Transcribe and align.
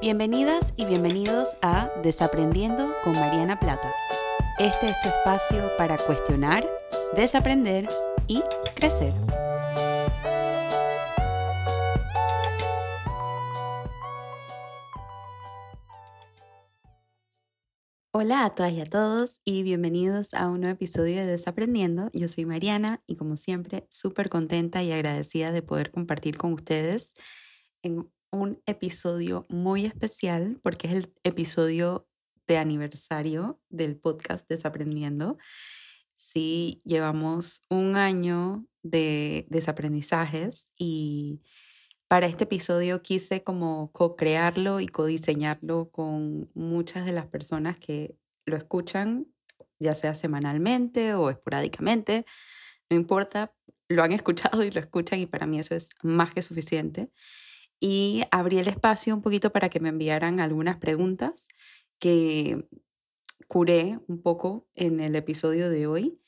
Bienvenidas 0.00 0.72
y 0.78 0.86
bienvenidos 0.86 1.58
a 1.60 1.90
Desaprendiendo 2.02 2.90
con 3.04 3.12
Mariana 3.12 3.60
Plata. 3.60 3.92
Este 4.58 4.86
es 4.86 4.98
tu 5.02 5.10
espacio 5.10 5.70
para 5.76 5.98
cuestionar, 5.98 6.66
desaprender 7.14 7.86
y 8.26 8.40
crecer. 8.74 9.12
Hola 18.12 18.46
a 18.46 18.54
todas 18.54 18.72
y 18.72 18.80
a 18.80 18.86
todos 18.86 19.42
y 19.44 19.62
bienvenidos 19.64 20.32
a 20.32 20.48
un 20.48 20.60
nuevo 20.60 20.76
episodio 20.76 21.16
de 21.16 21.26
Desaprendiendo. 21.26 22.08
Yo 22.14 22.26
soy 22.26 22.46
Mariana 22.46 23.02
y 23.06 23.16
como 23.16 23.36
siempre 23.36 23.86
súper 23.90 24.30
contenta 24.30 24.82
y 24.82 24.92
agradecida 24.92 25.52
de 25.52 25.60
poder 25.60 25.90
compartir 25.90 26.38
con 26.38 26.54
ustedes 26.54 27.16
un 28.30 28.62
episodio 28.66 29.46
muy 29.48 29.86
especial 29.86 30.58
porque 30.62 30.88
es 30.88 30.94
el 30.94 31.14
episodio 31.24 32.08
de 32.46 32.58
aniversario 32.58 33.60
del 33.68 33.96
podcast 33.96 34.48
Desaprendiendo. 34.48 35.38
Sí, 36.16 36.82
llevamos 36.84 37.62
un 37.70 37.96
año 37.96 38.66
de 38.82 39.46
desaprendizajes 39.48 40.72
y 40.76 41.40
para 42.08 42.26
este 42.26 42.44
episodio 42.44 43.02
quise 43.02 43.42
como 43.42 43.92
co-crearlo 43.92 44.80
y 44.80 44.88
co-diseñarlo 44.88 45.90
con 45.90 46.50
muchas 46.54 47.06
de 47.06 47.12
las 47.12 47.26
personas 47.26 47.78
que 47.78 48.16
lo 48.46 48.56
escuchan, 48.56 49.26
ya 49.78 49.94
sea 49.94 50.14
semanalmente 50.14 51.14
o 51.14 51.30
esporádicamente, 51.30 52.26
no 52.90 52.96
importa, 52.96 53.54
lo 53.88 54.02
han 54.02 54.12
escuchado 54.12 54.64
y 54.64 54.70
lo 54.70 54.80
escuchan 54.80 55.20
y 55.20 55.26
para 55.26 55.46
mí 55.46 55.58
eso 55.60 55.74
es 55.74 55.90
más 56.02 56.34
que 56.34 56.42
suficiente 56.42 57.10
y 57.80 58.24
abrí 58.30 58.58
el 58.58 58.68
espacio 58.68 59.14
un 59.14 59.22
poquito 59.22 59.50
para 59.50 59.70
que 59.70 59.80
me 59.80 59.88
enviaran 59.88 60.38
algunas 60.38 60.76
preguntas 60.76 61.48
que 61.98 62.68
curé 63.48 63.98
un 64.06 64.22
poco 64.22 64.68
en 64.74 65.00
el 65.00 65.16
episodio 65.16 65.70
de 65.70 65.86
hoy. 65.86 66.20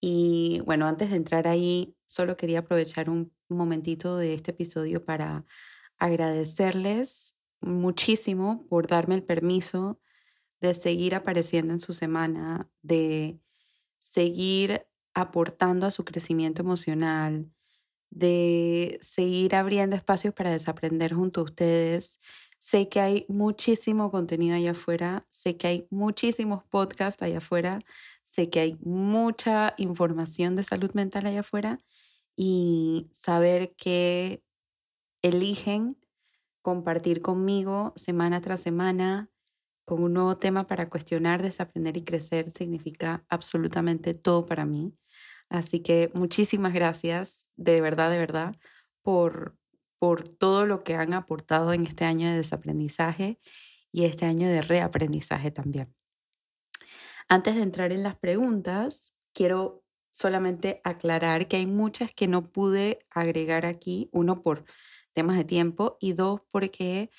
Y 0.00 0.60
bueno, 0.64 0.86
antes 0.86 1.10
de 1.10 1.16
entrar 1.16 1.48
ahí, 1.48 1.96
solo 2.06 2.36
quería 2.36 2.60
aprovechar 2.60 3.10
un 3.10 3.32
momentito 3.48 4.16
de 4.16 4.34
este 4.34 4.52
episodio 4.52 5.04
para 5.04 5.44
agradecerles 5.96 7.34
muchísimo 7.60 8.66
por 8.68 8.86
darme 8.86 9.16
el 9.16 9.24
permiso 9.24 10.00
de 10.60 10.74
seguir 10.74 11.14
apareciendo 11.14 11.72
en 11.72 11.80
su 11.80 11.92
semana, 11.92 12.68
de 12.82 13.40
seguir 13.96 14.86
aportando 15.14 15.86
a 15.86 15.90
su 15.90 16.04
crecimiento 16.04 16.62
emocional, 16.62 17.50
de 18.10 18.98
seguir 19.02 19.54
abriendo 19.54 19.96
espacios 19.96 20.34
para 20.34 20.50
desaprender 20.50 21.12
junto 21.14 21.40
a 21.40 21.44
ustedes. 21.44 22.20
Sé 22.58 22.88
que 22.88 23.00
hay 23.00 23.26
muchísimo 23.28 24.10
contenido 24.10 24.56
allá 24.56 24.72
afuera, 24.72 25.24
sé 25.28 25.56
que 25.56 25.66
hay 25.68 25.86
muchísimos 25.90 26.64
podcasts 26.64 27.22
allá 27.22 27.38
afuera, 27.38 27.80
sé 28.22 28.50
que 28.50 28.60
hay 28.60 28.76
mucha 28.80 29.74
información 29.78 30.56
de 30.56 30.64
salud 30.64 30.90
mental 30.94 31.26
allá 31.26 31.40
afuera 31.40 31.78
y 32.36 33.08
saber 33.12 33.74
que 33.76 34.42
eligen 35.22 35.96
compartir 36.62 37.22
conmigo 37.22 37.92
semana 37.96 38.40
tras 38.40 38.60
semana 38.60 39.30
con 39.86 40.02
un 40.04 40.14
nuevo 40.14 40.38
tema 40.38 40.66
para 40.66 40.90
cuestionar, 40.90 41.42
desaprender 41.42 41.96
y 41.98 42.04
crecer 42.04 42.50
significa 42.50 43.24
absolutamente 43.30 44.14
todo 44.14 44.46
para 44.46 44.66
mí. 44.66 44.94
Así 45.48 45.80
que 45.80 46.10
muchísimas 46.14 46.74
gracias, 46.74 47.50
de 47.56 47.80
verdad, 47.80 48.10
de 48.10 48.18
verdad, 48.18 48.56
por, 49.02 49.56
por 49.98 50.28
todo 50.28 50.66
lo 50.66 50.84
que 50.84 50.94
han 50.94 51.14
aportado 51.14 51.72
en 51.72 51.86
este 51.86 52.04
año 52.04 52.28
de 52.28 52.36
desaprendizaje 52.36 53.40
y 53.90 54.04
este 54.04 54.26
año 54.26 54.48
de 54.48 54.60
reaprendizaje 54.60 55.50
también. 55.50 55.94
Antes 57.28 57.54
de 57.54 57.62
entrar 57.62 57.92
en 57.92 58.02
las 58.02 58.16
preguntas, 58.16 59.14
quiero 59.32 59.84
solamente 60.10 60.80
aclarar 60.84 61.48
que 61.48 61.56
hay 61.56 61.66
muchas 61.66 62.12
que 62.14 62.26
no 62.26 62.50
pude 62.50 63.00
agregar 63.10 63.66
aquí, 63.66 64.08
uno 64.12 64.42
por 64.42 64.64
temas 65.14 65.36
de 65.36 65.44
tiempo 65.44 65.96
y 66.00 66.12
dos 66.12 66.40
porque 66.50 67.10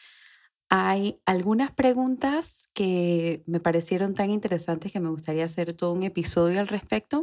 hay 0.70 1.20
algunas 1.26 1.72
preguntas 1.72 2.70
que 2.74 3.44
me 3.48 3.59
parecieron 3.59 4.14
tan 4.14 4.30
interesantes 4.30 4.92
que 4.92 5.00
me 5.00 5.09
gustaría 5.09 5.46
hacer 5.46 5.74
todo 5.74 5.94
un 5.94 6.03
episodio 6.03 6.59
al 6.59 6.68
respecto 6.68 7.22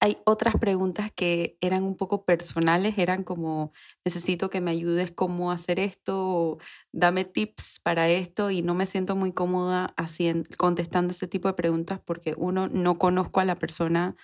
hay 0.00 0.18
otras 0.24 0.56
preguntas 0.56 1.10
que 1.14 1.56
eran 1.60 1.82
un 1.82 1.96
poco 1.96 2.24
personales, 2.24 2.98
eran 2.98 3.24
como, 3.24 3.72
necesito 4.04 4.50
que 4.50 4.60
me 4.60 4.70
ayudes 4.70 5.10
cómo 5.12 5.50
hacer 5.52 5.80
esto, 5.80 6.58
dame 6.92 7.24
tips 7.24 7.80
para 7.82 8.08
esto 8.10 8.50
y 8.50 8.62
no 8.62 8.74
me 8.74 8.86
siento 8.86 9.16
muy 9.16 9.32
cómoda 9.32 9.94
haciendo, 9.96 10.48
contestando 10.58 11.12
ese 11.12 11.26
tipo 11.28 11.48
de 11.48 11.54
preguntas 11.54 12.00
porque 12.04 12.34
uno, 12.36 12.68
no 12.68 12.98
conozco 12.98 13.40
a 13.40 13.44
la 13.44 13.56
persona 13.58 14.16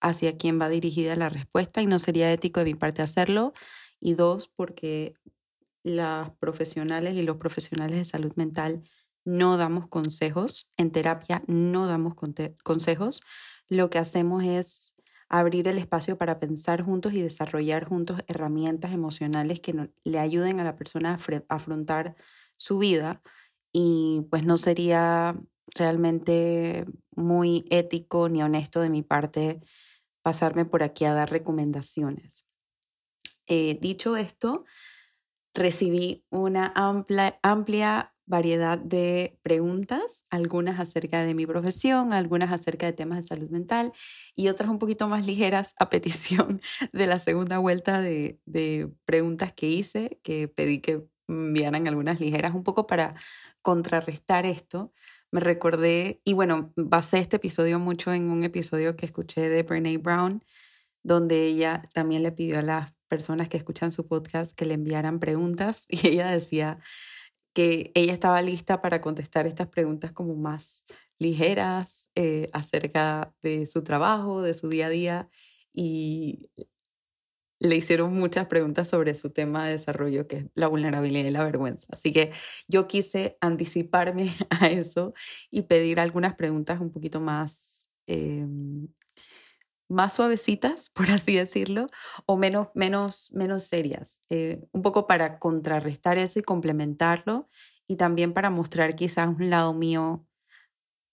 hacia 0.00 0.36
quien 0.36 0.60
va 0.60 0.68
dirigida 0.68 1.16
la 1.16 1.28
respuesta 1.28 1.82
y 1.82 1.86
no 1.86 1.98
sería 1.98 2.32
ético 2.32 2.60
de 2.60 2.66
mi 2.66 2.74
parte 2.74 3.02
hacerlo. 3.02 3.52
Y 4.00 4.14
dos, 4.14 4.48
porque 4.48 5.14
las 5.82 6.30
profesionales 6.38 7.14
y 7.14 7.22
los 7.22 7.36
profesionales 7.38 7.98
de 7.98 8.04
salud 8.04 8.32
mental 8.36 8.82
no 9.24 9.56
damos 9.56 9.88
consejos, 9.88 10.72
en 10.76 10.90
terapia 10.90 11.42
no 11.46 11.86
damos 11.86 12.14
consejos, 12.14 13.20
lo 13.68 13.90
que 13.90 13.98
hacemos 13.98 14.44
es 14.44 14.94
abrir 15.28 15.68
el 15.68 15.78
espacio 15.78 16.16
para 16.16 16.40
pensar 16.40 16.82
juntos 16.82 17.12
y 17.12 17.20
desarrollar 17.20 17.84
juntos 17.84 18.20
herramientas 18.26 18.92
emocionales 18.92 19.60
que 19.60 19.90
le 20.04 20.18
ayuden 20.18 20.60
a 20.60 20.64
la 20.64 20.76
persona 20.76 21.18
a 21.18 21.54
afrontar 21.54 22.16
su 22.56 22.78
vida 22.78 23.22
y 23.72 24.22
pues 24.30 24.44
no 24.44 24.56
sería 24.56 25.38
realmente 25.74 26.86
muy 27.14 27.66
ético 27.70 28.28
ni 28.28 28.42
honesto 28.42 28.80
de 28.80 28.90
mi 28.90 29.02
parte 29.02 29.60
pasarme 30.22 30.64
por 30.64 30.82
aquí 30.82 31.04
a 31.04 31.14
dar 31.14 31.30
recomendaciones. 31.30 32.46
Eh, 33.46 33.78
dicho 33.80 34.16
esto, 34.16 34.64
recibí 35.54 36.24
una 36.30 36.72
amplia, 36.74 37.38
amplia 37.42 38.14
variedad 38.28 38.78
de 38.78 39.38
preguntas, 39.42 40.24
algunas 40.30 40.78
acerca 40.78 41.24
de 41.24 41.34
mi 41.34 41.46
profesión, 41.46 42.12
algunas 42.12 42.52
acerca 42.52 42.86
de 42.86 42.92
temas 42.92 43.18
de 43.18 43.28
salud 43.28 43.50
mental 43.50 43.92
y 44.36 44.48
otras 44.48 44.68
un 44.68 44.78
poquito 44.78 45.08
más 45.08 45.26
ligeras 45.26 45.74
a 45.78 45.88
petición 45.88 46.60
de 46.92 47.06
la 47.06 47.18
segunda 47.18 47.58
vuelta 47.58 48.00
de, 48.00 48.38
preguntas 49.04 49.52
que 49.52 49.68
hice, 49.68 50.20
que 50.22 50.46
pedí 50.46 50.80
que 50.80 51.02
enviaran 51.26 51.88
algunas 51.88 52.20
ligeras 52.20 52.54
un 52.54 52.64
poco 52.64 52.86
para 52.86 53.14
contrarrestar 53.62 54.46
esto. 54.46 54.92
Me 55.30 55.40
recordé, 55.40 56.20
y 56.24 56.34
bueno, 56.34 56.72
basé 56.76 57.18
este 57.18 57.36
episodio 57.36 57.78
mucho 57.78 58.12
en 58.12 58.30
un 58.30 58.44
episodio 58.44 58.96
que 58.96 59.06
escuché 59.06 59.48
de 59.48 59.62
Brene 59.62 59.98
Brown, 59.98 60.44
donde 61.02 61.46
ella 61.46 61.82
también 61.92 62.22
le 62.22 62.32
pidió 62.32 62.58
a 62.58 62.62
las 62.62 62.94
personas 63.08 63.48
que 63.48 63.56
escuchan 63.56 63.90
su 63.90 64.06
podcast 64.06 64.52
que 64.52 64.66
le 64.66 64.74
enviaran 64.74 65.18
preguntas 65.18 65.86
y 65.90 66.06
ella 66.08 66.28
decía, 66.28 66.78
que 67.52 67.90
ella 67.94 68.12
estaba 68.12 68.42
lista 68.42 68.80
para 68.80 69.00
contestar 69.00 69.46
estas 69.46 69.68
preguntas 69.68 70.12
como 70.12 70.34
más 70.36 70.86
ligeras 71.18 72.10
eh, 72.14 72.48
acerca 72.52 73.34
de 73.42 73.66
su 73.66 73.82
trabajo, 73.82 74.42
de 74.42 74.54
su 74.54 74.68
día 74.68 74.86
a 74.86 74.90
día 74.90 75.28
y 75.72 76.50
le 77.60 77.76
hicieron 77.76 78.14
muchas 78.14 78.46
preguntas 78.46 78.88
sobre 78.88 79.14
su 79.14 79.30
tema 79.30 79.66
de 79.66 79.72
desarrollo, 79.72 80.26
que 80.28 80.36
es 80.36 80.46
la 80.54 80.68
vulnerabilidad 80.68 81.24
y 81.28 81.30
la 81.30 81.44
vergüenza. 81.44 81.86
Así 81.90 82.12
que 82.12 82.32
yo 82.68 82.86
quise 82.86 83.36
anticiparme 83.40 84.32
a 84.50 84.68
eso 84.68 85.14
y 85.50 85.62
pedir 85.62 86.00
algunas 86.00 86.34
preguntas 86.36 86.80
un 86.80 86.92
poquito 86.92 87.20
más 87.20 87.88
em, 88.06 88.87
más 89.88 90.14
suavecitas, 90.14 90.90
por 90.94 91.10
así 91.10 91.36
decirlo, 91.36 91.86
o 92.26 92.36
menos, 92.36 92.68
menos, 92.74 93.30
menos 93.32 93.64
serias, 93.64 94.22
eh, 94.30 94.66
un 94.72 94.82
poco 94.82 95.06
para 95.06 95.38
contrarrestar 95.38 96.18
eso 96.18 96.38
y 96.38 96.42
complementarlo 96.42 97.48
y 97.86 97.96
también 97.96 98.34
para 98.34 98.50
mostrar 98.50 98.94
quizás 98.94 99.28
un 99.28 99.50
lado 99.50 99.74
mío 99.74 100.26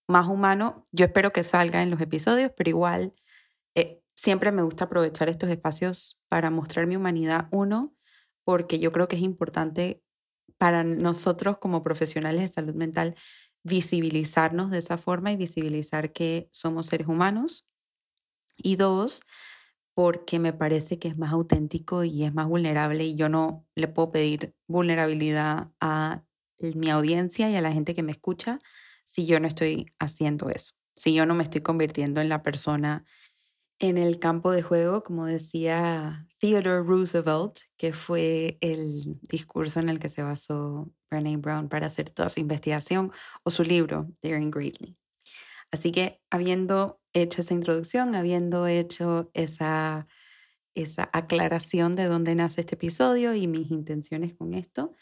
más 0.08 0.28
humano. 0.28 0.88
Yo 0.92 1.06
espero 1.06 1.32
que 1.32 1.44
salga 1.44 1.82
en 1.82 1.90
los 1.90 2.02
episodios, 2.02 2.52
pero 2.56 2.70
igual 2.70 3.14
eh, 3.76 4.02
siempre 4.16 4.52
me 4.52 4.62
gusta 4.62 4.86
aprovechar 4.86 5.30
estos 5.30 5.50
espacios 5.50 6.22
para 6.30 6.50
mostrar 6.50 6.88
mi 6.88 6.96
humanidad, 6.96 7.48
uno, 7.52 7.96
porque 8.44 8.80
yo 8.80 8.92
creo 8.92 9.08
que 9.08 9.16
es 9.16 9.22
importante 9.22 10.04
para 10.58 10.84
nosotros 10.84 11.58
como 11.58 11.84
profesionales 11.84 12.42
de 12.42 12.48
salud 12.48 12.76
mental 12.76 13.16
visibilizarnos 13.64 14.70
de 14.70 14.78
esa 14.78 14.98
forma 14.98 15.32
y 15.32 15.38
visibilizar 15.38 16.14
que 16.14 16.48
somos 16.52 16.86
seres 16.86 17.08
humanos 17.08 17.68
y 18.58 18.76
dos, 18.76 19.22
porque 19.94 20.40
me 20.40 20.54
parece 20.54 21.00
que 21.00 21.08
es 21.08 21.18
más 21.18 21.32
auténtico 21.34 22.04
y 22.04 22.24
es 22.24 22.34
más 22.34 22.48
vulnerable 22.48 23.04
y 23.06 23.16
yo 23.16 23.30
no 23.30 23.66
le 23.76 23.88
puedo 23.88 24.12
pedir 24.12 24.54
vulnerabilidad 24.68 25.72
a 25.80 26.24
mi 26.60 26.90
audiencia 26.90 27.50
y 27.50 27.56
a 27.56 27.62
la 27.62 27.72
gente 27.72 27.96
que 27.96 28.04
me 28.04 28.12
escucha 28.12 28.60
si 29.04 29.26
yo 29.26 29.40
no 29.40 29.48
estoy 29.48 29.88
haciendo 30.00 30.50
eso, 30.50 30.74
si 30.96 31.14
yo 31.14 31.26
no 31.26 31.36
me 31.36 31.44
estoy 31.44 31.62
convirtiendo 31.62 32.22
en 32.22 32.30
la 32.30 32.44
persona 32.44 33.06
en 33.80 33.98
el 33.98 34.20
campo 34.20 34.52
de 34.52 34.62
juego, 34.62 35.04
como 35.04 35.26
decía 35.26 36.28
Theodore 36.40 36.84
Roosevelt, 36.84 37.60
que 37.78 37.94
fue 37.94 38.58
el 38.62 39.20
discurso 39.22 39.80
en 39.80 39.90
el 39.90 40.00
que 40.00 40.10
se 40.10 40.24
basó 40.24 40.92
Brené 41.10 41.38
Brown 41.38 41.68
para 41.68 41.88
hacer 41.88 42.10
toda 42.10 42.30
su 42.30 42.40
investigación 42.40 43.12
o 43.44 43.50
su 43.50 43.64
libro, 43.64 44.08
Daring 44.22 44.52
Greatly. 44.52 44.98
Así 45.72 45.92
que 45.92 46.22
habiendo 46.30 47.02
hecho 47.16 47.42
esa 47.42 47.54
introducción, 47.54 48.14
habiendo 48.14 48.68
hecho 48.68 49.32
esa, 49.34 50.08
esa 50.76 51.10
aclaración 51.14 51.96
de 51.96 52.06
dónde 52.06 52.36
nace 52.36 52.62
este 52.62 52.76
episodio 52.76 53.34
y 53.34 53.48
mis 53.48 53.72
intenciones 53.72 54.34
con 54.34 54.54
esto, 54.54 54.94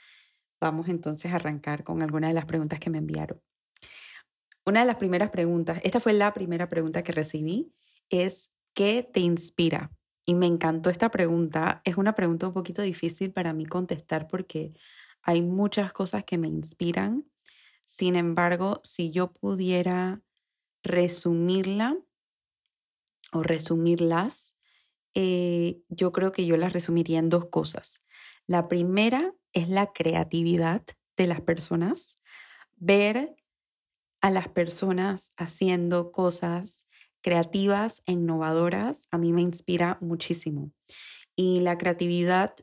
vamos 0.62 0.88
entonces 0.88 1.32
a 1.32 1.36
arrancar 1.36 1.84
con 1.84 2.02
algunas 2.02 2.30
de 2.30 2.36
las 2.36 2.46
preguntas 2.46 2.80
que 2.80 2.90
me 2.90 3.00
enviaron. 3.00 3.42
Una 4.66 4.82
de 4.82 4.86
las 4.86 4.96
primeras 4.96 5.32
preguntas, 5.32 5.82
esta 5.84 6.00
fue 6.00 6.14
la 6.14 6.34
primera 6.34 6.70
pregunta 6.70 7.04
que 7.04 7.12
recibí, 7.12 7.74
es 8.10 8.54
¿qué 8.74 9.08
te 9.12 9.20
inspira? 9.20 9.92
Y 10.26 10.36
me 10.36 10.46
encantó 10.46 10.90
esta 10.90 11.12
pregunta. 11.12 11.82
Es 11.84 11.98
una 11.98 12.16
pregunta 12.16 12.48
un 12.48 12.54
poquito 12.54 12.82
difícil 12.82 13.34
para 13.34 13.52
mí 13.52 13.66
contestar 13.66 14.28
porque 14.28 14.74
hay 15.22 15.42
muchas 15.42 15.92
cosas 15.92 16.24
que 16.24 16.38
me 16.38 16.48
inspiran. 16.48 17.26
Sin 17.84 18.16
embargo, 18.16 18.80
si 18.84 19.12
yo 19.12 19.34
pudiera 19.34 20.22
resumirla 20.84 21.98
o 23.32 23.42
resumirlas, 23.42 24.58
eh, 25.16 25.82
yo 25.90 26.12
creo 26.12 26.32
que 26.32 26.46
yo 26.46 26.58
las 26.58 26.74
resumiría 26.74 27.20
en 27.20 27.30
dos 27.30 27.48
cosas. 27.48 28.04
La 28.48 28.68
primera 28.68 29.34
es 29.54 29.70
la 29.70 29.94
creatividad 29.94 30.84
de 31.18 31.28
las 31.28 31.42
personas, 31.42 32.20
ver 32.76 33.36
a 34.22 34.30
las 34.30 34.48
personas 34.48 35.34
haciendo 35.38 36.12
cosas 36.12 36.88
creativas 37.22 38.04
e 38.06 38.14
innovadoras, 38.14 39.08
a 39.12 39.18
mí 39.18 39.32
me 39.32 39.42
inspira 39.42 39.98
muchísimo. 40.02 40.72
Y 41.36 41.62
la 41.62 41.78
creatividad 41.78 42.54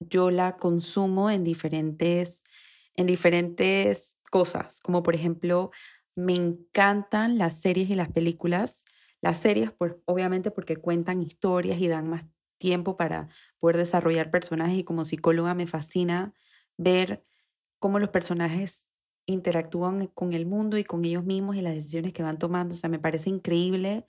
yo 0.00 0.30
la 0.30 0.56
consumo 0.56 1.30
en 1.30 1.44
diferentes, 1.44 2.44
en 2.94 3.06
diferentes 3.06 4.16
cosas, 4.30 4.80
como 4.80 5.02
por 5.02 5.14
ejemplo, 5.14 5.70
me 6.18 6.34
encantan 6.34 7.38
las 7.38 7.60
series 7.60 7.88
y 7.90 7.94
las 7.94 8.10
películas. 8.10 8.86
Las 9.20 9.38
series, 9.38 9.70
pues, 9.70 9.94
obviamente, 10.04 10.50
porque 10.50 10.76
cuentan 10.76 11.22
historias 11.22 11.80
y 11.80 11.86
dan 11.86 12.08
más 12.08 12.26
tiempo 12.58 12.96
para 12.96 13.28
poder 13.60 13.76
desarrollar 13.76 14.30
personajes 14.32 14.78
y 14.78 14.84
como 14.84 15.04
psicóloga 15.04 15.54
me 15.54 15.68
fascina 15.68 16.34
ver 16.76 17.24
cómo 17.78 18.00
los 18.00 18.10
personajes 18.10 18.90
interactúan 19.26 20.08
con 20.08 20.32
el 20.32 20.44
mundo 20.46 20.76
y 20.76 20.84
con 20.84 21.04
ellos 21.04 21.24
mismos 21.24 21.54
y 21.54 21.60
las 21.60 21.74
decisiones 21.74 22.12
que 22.12 22.24
van 22.24 22.38
tomando. 22.38 22.74
O 22.74 22.76
sea, 22.76 22.90
me 22.90 22.98
parece 22.98 23.30
increíble 23.30 24.04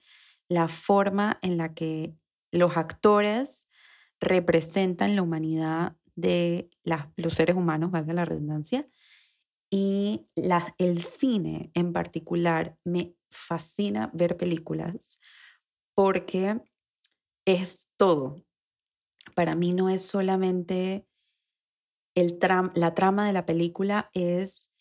la 0.48 0.68
forma 0.68 1.38
en 1.44 1.58
la 1.58 1.76
que 1.76 2.16
los 2.52 2.76
actores 2.76 3.68
representan 4.20 5.16
la 5.16 5.22
humanidad 5.22 5.96
de 6.16 6.72
los 7.18 7.36
seres 7.36 7.56
humanos, 7.56 7.92
valga 7.92 8.14
la 8.14 8.26
redundancia, 8.26 8.88
y 9.70 10.28
el 10.78 11.02
cine 11.04 11.72
en 11.74 11.94
particular 11.94 12.78
me 12.84 13.16
fascina 13.32 14.10
ver 14.14 14.38
películas 14.38 15.20
porque 15.94 16.60
es 17.46 17.88
todo. 17.98 18.44
Para 19.36 19.56
mí 19.56 19.74
no 19.74 19.90
es 19.90 20.04
solamente 20.04 21.06
el 22.16 22.40
la 22.76 22.96
trama 22.96 23.28
de 23.28 23.34
la 23.34 23.46
película, 23.46 24.10
es 24.14 24.72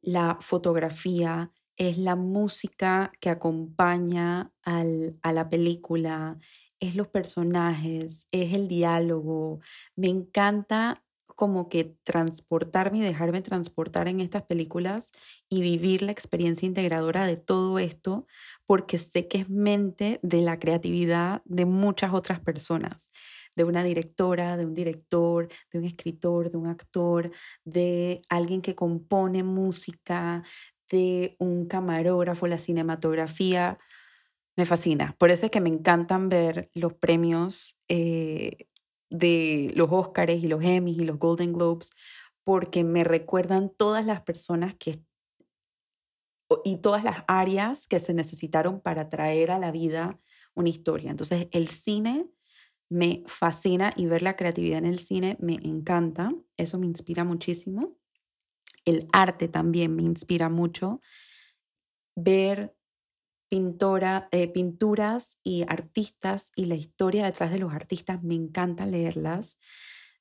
la 0.00 0.38
fotografía, 0.40 1.52
es 1.76 1.98
la 1.98 2.16
música 2.16 3.12
que 3.20 3.30
acompaña 3.30 4.52
a 4.64 5.32
la 5.32 5.50
película, 5.50 6.38
es 6.80 6.96
los 6.96 7.08
personajes, 7.08 8.28
es 8.30 8.54
el 8.54 8.68
diálogo. 8.68 9.60
Me 9.96 10.08
encanta 10.08 11.04
como 11.38 11.68
que 11.68 11.94
transportarme 12.02 12.98
y 12.98 13.02
dejarme 13.02 13.42
transportar 13.42 14.08
en 14.08 14.18
estas 14.18 14.42
películas 14.42 15.12
y 15.48 15.60
vivir 15.60 16.02
la 16.02 16.10
experiencia 16.10 16.66
integradora 16.66 17.28
de 17.28 17.36
todo 17.36 17.78
esto, 17.78 18.26
porque 18.66 18.98
sé 18.98 19.28
que 19.28 19.38
es 19.38 19.48
mente 19.48 20.18
de 20.24 20.42
la 20.42 20.58
creatividad 20.58 21.42
de 21.44 21.64
muchas 21.64 22.12
otras 22.12 22.40
personas 22.40 23.12
de 23.54 23.62
una 23.62 23.84
directora, 23.84 24.56
de 24.56 24.66
un 24.66 24.74
director, 24.74 25.46
de 25.72 25.78
un 25.78 25.84
escritor, 25.84 26.50
de 26.50 26.56
un 26.56 26.66
actor, 26.66 27.30
de 27.64 28.20
alguien 28.28 28.60
que 28.60 28.74
compone 28.74 29.44
música, 29.44 30.42
de 30.90 31.36
un 31.38 31.66
camarógrafo, 31.68 32.48
la 32.48 32.58
cinematografía. 32.58 33.78
Me 34.56 34.66
fascina. 34.66 35.14
Por 35.20 35.30
eso 35.30 35.46
es 35.46 35.52
que 35.52 35.60
me 35.60 35.68
encantan 35.68 36.28
ver 36.28 36.68
los 36.74 36.94
premios 36.94 37.78
eh, 37.86 38.66
de 39.10 39.72
los 39.74 39.88
Oscars 39.90 40.34
y 40.34 40.48
los 40.48 40.64
Emmys 40.64 40.98
y 40.98 41.04
los 41.04 41.18
Golden 41.18 41.52
Globes, 41.52 41.90
porque 42.44 42.84
me 42.84 43.04
recuerdan 43.04 43.70
todas 43.70 44.04
las 44.04 44.22
personas 44.22 44.74
que 44.76 45.02
y 46.64 46.78
todas 46.78 47.04
las 47.04 47.24
áreas 47.28 47.86
que 47.86 48.00
se 48.00 48.14
necesitaron 48.14 48.80
para 48.80 49.10
traer 49.10 49.50
a 49.50 49.58
la 49.58 49.70
vida 49.70 50.18
una 50.54 50.70
historia. 50.70 51.10
Entonces, 51.10 51.48
el 51.52 51.68
cine 51.68 52.26
me 52.88 53.22
fascina 53.26 53.92
y 53.96 54.06
ver 54.06 54.22
la 54.22 54.36
creatividad 54.36 54.78
en 54.78 54.86
el 54.86 54.98
cine 54.98 55.36
me 55.40 55.54
encanta, 55.54 56.30
eso 56.56 56.78
me 56.78 56.86
inspira 56.86 57.24
muchísimo. 57.24 57.98
El 58.84 59.06
arte 59.12 59.48
también 59.48 59.94
me 59.94 60.02
inspira 60.02 60.48
mucho. 60.48 61.00
Ver 62.16 62.74
pintora, 63.48 64.28
eh, 64.30 64.48
pinturas 64.48 65.38
y 65.42 65.62
artistas 65.68 66.52
y 66.54 66.66
la 66.66 66.74
historia 66.74 67.24
detrás 67.24 67.50
de 67.50 67.58
los 67.58 67.72
artistas, 67.72 68.22
me 68.22 68.34
encanta 68.34 68.86
leerlas. 68.86 69.58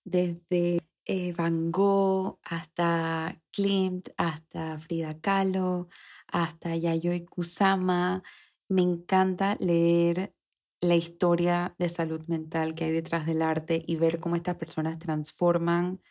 Desde 0.04 0.80
eh, 1.06 1.34
Van 1.34 1.72
Gogh 1.72 2.40
hasta 2.44 3.42
Klimt, 3.52 4.10
hasta 4.18 4.78
Frida 4.80 5.20
Kahlo, 5.20 5.90
hasta 6.28 6.76
Yayoi 6.76 7.26
Kusama. 7.26 8.24
Me 8.70 8.82
encanta 8.82 9.58
leer 9.60 10.34
la 10.82 10.96
historia 10.96 11.76
de 11.80 11.90
salud 11.90 12.22
mental 12.28 12.76
que 12.76 12.86
hay 12.86 12.92
detrás 12.92 13.26
del 13.26 13.42
arte 13.42 13.84
y 13.88 13.96
ver 13.96 14.20
cómo 14.20 14.36
estas 14.36 14.58
personas 14.58 15.00
transforman 15.00 16.02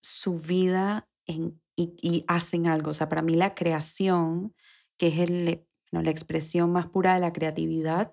su 0.00 0.38
vida 0.38 1.08
en, 1.26 1.60
y, 1.76 2.24
hacen 2.26 2.66
algo. 2.66 2.90
O 2.90 2.94
sea, 2.94 3.08
para 3.08 3.22
mí 3.22 3.34
la 3.34 3.54
creación, 3.54 4.54
que 4.96 5.08
es 5.08 5.18
el, 5.30 5.67
la 5.90 6.10
expresión 6.10 6.72
más 6.72 6.86
pura 6.86 7.14
de 7.14 7.20
la 7.20 7.32
creatividad, 7.32 8.12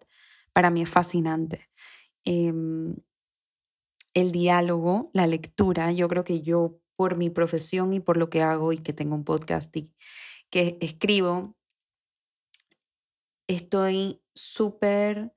para 0.54 0.70
mí 0.70 0.82
es 0.82 0.90
fascinante. 0.90 1.70
Em, 2.24 2.96
el 4.14 4.32
diálogo, 4.32 5.12
la 5.14 5.28
lectura, 5.28 5.92
yo 5.92 6.08
creo 6.08 6.24
que 6.24 6.42
yo 6.42 6.80
por 6.96 7.18
mi 7.18 7.30
profesión 7.30 7.94
y 7.94 8.00
por 8.00 8.18
lo 8.18 8.30
que 8.30 8.42
hago 8.42 8.72
y 8.74 8.78
que 8.78 8.94
tengo 8.94 9.16
un 9.16 9.26
podcast 9.26 9.76
y 9.76 9.92
que 10.50 10.78
escribo, 10.80 11.56
estoy 13.48 14.22
súper, 14.34 15.34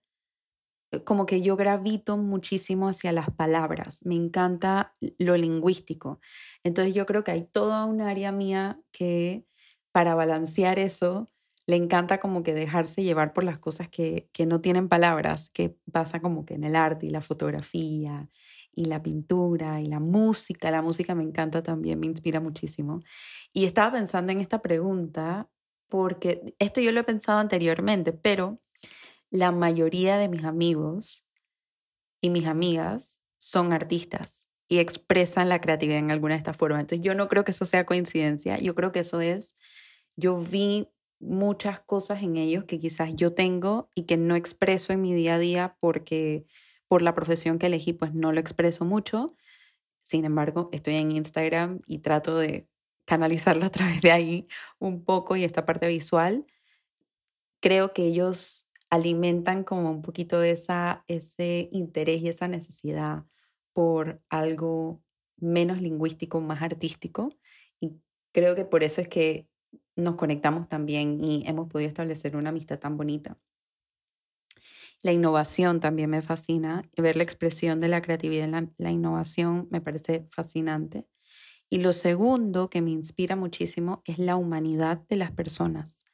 eh, 0.93 1.03
como 1.05 1.27
que 1.27 1.41
yo 1.43 1.57
gravito 1.57 2.17
muchísimo 2.17 2.89
hacia 2.89 3.13
las 3.13 3.31
palabras, 3.31 4.05
me 4.05 4.15
encanta 4.15 4.93
lo 5.19 5.37
lingüístico. 5.37 6.21
Entonces 6.63 6.95
yo 6.95 7.07
creo 7.07 7.25
que 7.25 7.33
hay 7.33 7.47
toda 7.47 7.85
un 7.85 8.01
área 8.01 8.33
mía 8.33 8.81
que 8.93 9.45
para 9.93 10.15
balancear 10.15 10.79
eso, 10.79 11.31
le 11.69 11.77
encanta 11.77 12.19
como 12.19 12.43
que 12.43 12.55
dejarse 12.55 13.03
llevar 13.03 13.35
por 13.35 13.45
las 13.45 13.61
cosas 13.61 13.91
que, 13.91 14.31
que 14.33 14.47
no 14.47 14.63
tienen 14.63 14.89
palabras, 14.89 15.51
que 15.51 15.77
pasa 15.93 16.19
como 16.21 16.47
que 16.47 16.55
en 16.55 16.65
el 16.65 16.75
arte 16.75 17.05
y 17.05 17.11
la 17.11 17.21
fotografía 17.21 18.31
y 18.73 18.87
la 18.87 19.03
pintura 19.03 19.79
y 19.83 19.87
la 19.87 20.01
música. 20.01 20.71
La 20.71 20.81
música 20.81 21.15
me 21.15 21.25
encanta 21.25 21.63
también, 21.63 22.01
me 22.01 22.07
inspira 22.07 22.41
muchísimo. 22.41 23.03
Y 23.53 23.67
estaba 23.67 23.93
pensando 23.93 24.33
en 24.33 24.41
esta 24.41 24.63
pregunta 24.63 25.51
porque 25.91 26.55
esto 26.59 26.81
yo 26.81 26.91
lo 26.91 27.01
he 27.01 27.05
pensado 27.05 27.39
anteriormente, 27.39 28.15
pero 28.15 28.63
la 29.29 29.53
mayoría 29.53 30.17
de 30.17 30.29
mis 30.29 30.45
amigos 30.45 31.29
y 32.23 32.31
mis 32.31 32.47
amigas 32.47 33.21
son 33.37 33.75
artistas 33.75 34.49
y 34.69 34.79
expresan 34.79 35.51
la 35.51 35.61
creatividad 35.61 35.99
en 35.99 36.13
alguna 36.13 36.33
de 36.33 36.39
estas 36.39 36.57
formas. 36.57 36.81
Entonces 36.81 37.05
yo 37.05 37.13
no 37.13 37.29
creo 37.29 37.45
que 37.45 37.51
eso 37.51 37.67
sea 37.67 37.85
coincidencia, 37.85 38.57
yo 38.57 38.75
creo 38.75 38.91
que 38.91 39.01
eso 39.01 39.21
es, 39.21 39.55
yo 40.17 40.39
vi 40.39 40.89
muchas 41.21 41.81
cosas 41.81 42.23
en 42.23 42.37
ellos 42.37 42.65
que 42.65 42.79
quizás 42.79 43.15
yo 43.17 43.35
tengo 43.35 43.91
y 43.95 44.05
que 44.05 44.17
no 44.17 44.37
expreso 44.37 44.93
en 44.93 45.03
mi 45.03 45.15
día 45.15 45.35
a 45.35 45.39
día 45.39 45.77
porque 45.81 46.47
por 46.87 47.03
la 47.03 47.15
profesión 47.15 47.59
que 47.59 47.67
elegí 47.67 47.93
pues 47.93 48.15
no 48.15 48.33
lo 48.33 48.41
expreso 48.41 48.85
mucho. 48.85 49.35
Sin 50.03 50.25
embargo, 50.25 50.71
estoy 50.73 50.95
en 50.95 51.11
Instagram 51.11 51.81
y 51.87 51.99
trato 51.99 52.39
de 52.39 52.69
canalizarlo 53.05 53.67
a 53.67 53.71
través 53.71 54.01
de 54.03 54.13
ahí 54.13 54.49
un 54.79 55.05
poco 55.05 55.37
y 55.37 55.45
esta 55.45 55.65
parte 55.65 55.89
visual. 55.89 56.47
Creo 57.61 57.93
que 57.93 58.07
ellos 58.07 58.69
alimentan 58.91 59.65
como 59.65 59.91
un 59.91 60.03
poquito 60.03 60.43
esa, 60.43 61.05
ese 61.09 61.69
interés 61.73 62.23
y 62.23 62.29
esa 62.29 62.49
necesidad 62.49 63.25
por 63.73 64.23
algo 64.29 65.03
menos 65.37 65.81
lingüístico, 65.81 66.41
más 66.41 66.63
artístico. 66.63 67.37
Y 67.81 67.93
creo 68.33 68.55
que 68.55 68.65
por 68.65 68.83
eso 68.83 69.01
es 69.01 69.09
que 69.09 69.49
nos 69.97 70.17
conectamos 70.17 70.69
también 70.69 71.23
y 71.23 71.43
hemos 71.47 71.69
podido 71.69 71.89
establecer 71.89 72.37
una 72.37 72.51
amistad 72.51 72.79
tan 72.79 72.97
bonita. 72.97 73.37
La 75.03 75.13
innovación 75.13 75.81
también 75.81 76.11
me 76.11 76.23
fascina. 76.23 76.83
Ver 76.97 77.17
la 77.17 77.23
expresión 77.23 77.81
de 77.81 77.89
la 77.89 78.03
creatividad 78.03 78.49
en 78.49 78.75
la, 78.79 78.91
innovación 78.91 79.69
me 79.71 79.81
parece 79.81 80.27
fascinante. 80.31 81.07
Y 81.71 81.81
lo 81.81 81.93
segundo 81.93 82.71
que 82.71 82.81
me 82.81 82.91
inspira 82.91 83.37
muchísimo 83.37 84.03
es 84.07 84.19
la 84.19 84.37
humanidad 84.37 85.05
de 85.09 85.17
las 85.17 85.33
personas. 85.33 86.05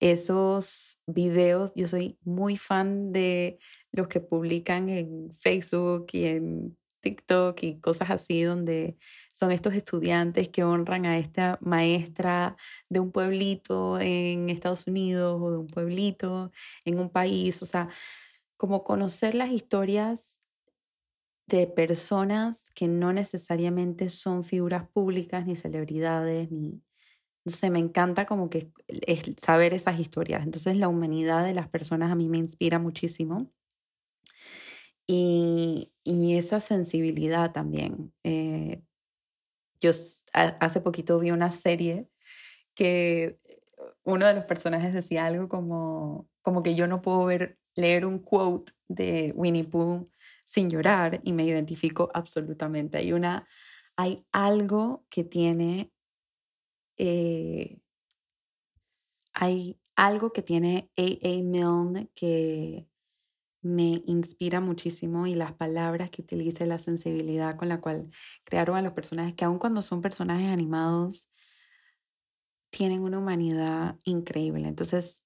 Esos 0.00 1.02
videos, 1.06 1.72
yo 1.74 1.88
soy 1.88 2.18
muy 2.22 2.56
fan 2.56 3.12
de 3.12 3.58
los 3.92 4.08
que 4.08 4.20
publican 4.20 4.88
en 4.88 5.36
Facebook 5.38 6.06
y 6.12 6.24
en 6.24 6.76
TikTok 7.00 7.62
y 7.62 7.80
cosas 7.80 8.10
así, 8.10 8.42
donde 8.42 8.96
son 9.34 9.50
estos 9.50 9.74
estudiantes 9.74 10.48
que 10.48 10.62
honran 10.62 11.06
a 11.06 11.18
esta 11.18 11.58
maestra 11.60 12.56
de 12.88 13.00
un 13.00 13.10
pueblito 13.10 13.98
en 13.98 14.48
Estados 14.48 14.86
Unidos 14.86 15.40
o 15.42 15.50
de 15.50 15.58
un 15.58 15.66
pueblito 15.66 16.52
en 16.84 17.00
un 17.00 17.10
país. 17.10 17.60
O 17.60 17.66
sea, 17.66 17.88
como 18.56 18.84
conocer 18.84 19.34
las 19.34 19.50
historias 19.50 20.40
de 21.46 21.66
personas 21.66 22.70
que 22.76 22.86
no 22.86 23.12
necesariamente 23.12 24.08
son 24.08 24.44
figuras 24.44 24.88
públicas 24.88 25.44
ni 25.46 25.56
celebridades, 25.56 26.52
ni, 26.52 26.80
sé, 27.44 27.70
me 27.70 27.80
encanta 27.80 28.26
como 28.26 28.48
que 28.48 28.70
saber 29.36 29.74
esas 29.74 29.98
historias. 29.98 30.44
Entonces 30.44 30.76
la 30.78 30.88
humanidad 30.88 31.44
de 31.44 31.54
las 31.54 31.68
personas 31.68 32.12
a 32.12 32.14
mí 32.14 32.28
me 32.28 32.38
inspira 32.38 32.78
muchísimo. 32.78 33.50
Y, 35.08 35.90
esa 36.06 36.60
sensibilidad 36.60 37.52
también. 37.52 38.12
Eh, 38.22 38.82
yo 39.84 39.90
hace 40.32 40.80
poquito 40.80 41.18
vi 41.18 41.30
una 41.30 41.50
serie 41.50 42.08
que 42.74 43.38
uno 44.04 44.26
de 44.26 44.34
los 44.34 44.44
personajes 44.44 44.92
decía 44.92 45.26
algo 45.26 45.48
como, 45.48 46.28
como 46.42 46.62
que 46.62 46.74
yo 46.74 46.86
no 46.86 47.02
puedo 47.02 47.24
ver, 47.26 47.58
leer 47.74 48.06
un 48.06 48.18
quote 48.18 48.72
de 48.88 49.32
Winnie 49.36 49.64
Pooh 49.64 50.10
sin 50.44 50.70
llorar 50.70 51.20
y 51.22 51.32
me 51.32 51.44
identifico 51.44 52.08
absolutamente. 52.14 52.98
Hay, 52.98 53.12
una, 53.12 53.46
hay 53.96 54.26
algo 54.32 55.04
que 55.10 55.24
tiene, 55.24 55.92
eh, 56.96 57.78
hay 59.34 59.78
algo 59.96 60.32
que 60.32 60.42
tiene 60.42 60.90
A.A. 60.96 61.42
Milne 61.42 62.10
que 62.14 62.88
me 63.64 64.02
inspira 64.06 64.60
muchísimo 64.60 65.26
y 65.26 65.34
las 65.34 65.54
palabras 65.54 66.10
que 66.10 66.20
utiliza, 66.20 66.66
la 66.66 66.78
sensibilidad 66.78 67.56
con 67.56 67.68
la 67.70 67.80
cual 67.80 68.10
crearon 68.44 68.76
a 68.76 68.82
los 68.82 68.92
personajes, 68.92 69.34
que 69.34 69.44
aun 69.46 69.58
cuando 69.58 69.80
son 69.80 70.02
personajes 70.02 70.48
animados, 70.48 71.30
tienen 72.70 73.00
una 73.00 73.18
humanidad 73.18 73.98
increíble. 74.04 74.68
Entonces, 74.68 75.24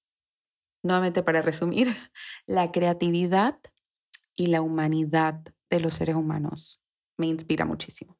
nuevamente 0.83 1.21
para 1.21 1.41
resumir, 1.41 1.89
la 2.47 2.71
creatividad 2.71 3.59
y 4.35 4.47
la 4.47 4.61
humanidad 4.61 5.41
de 5.69 5.79
los 5.81 5.95
seres 5.95 6.15
humanos 6.15 6.81
me 7.17 7.27
inspira 7.27 7.65
muchísimo. 7.65 8.17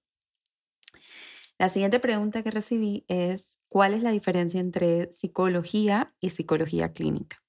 La 1.58 1.70
siguiente 1.70 2.00
pregunta 2.02 2.44
que 2.44 2.52
recibí 2.52 3.06
es, 3.08 3.60
¿cuál 3.70 3.94
es 3.94 4.04
la 4.04 4.12
diferencia 4.12 4.60
entre 4.60 5.12
psicología 5.14 6.14
y 6.20 6.32
psicología 6.32 6.92
clínica? 6.92 7.42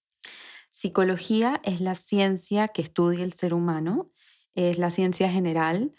Psicología 0.70 1.60
es 1.64 1.80
la 1.80 1.94
ciencia 1.94 2.68
que 2.68 2.82
estudia 2.82 3.24
el 3.24 3.32
ser 3.32 3.54
humano, 3.54 4.10
es 4.54 4.78
la 4.78 4.90
ciencia 4.90 5.30
general, 5.30 5.92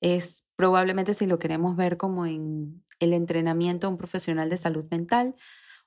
es 0.00 0.44
probablemente 0.56 1.14
si 1.14 1.26
lo 1.26 1.38
queremos 1.38 1.76
ver 1.76 1.96
como 1.96 2.26
en 2.26 2.84
el 3.00 3.12
entrenamiento 3.12 3.86
de 3.86 3.92
un 3.92 3.98
profesional 3.98 4.48
de 4.48 4.56
salud 4.56 4.84
mental, 4.90 5.34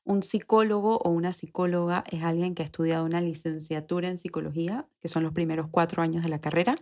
un 0.04 0.22
psicólogo 0.22 0.98
o 1.00 1.10
una 1.10 1.34
psicóloga 1.34 2.04
es 2.12 2.24
alguien 2.24 2.54
que 2.54 2.62
ha 2.62 2.66
estudiado 2.66 3.06
una 3.06 3.22
licenciatura 3.22 4.08
en 4.08 4.18
psicología, 4.18 4.88
que 5.02 5.08
son 5.08 5.24
los 5.24 5.34
primeros 5.34 5.68
cuatro 5.72 6.04
años 6.04 6.24
de 6.24 6.30
la 6.30 6.40
carrera. 6.40 6.76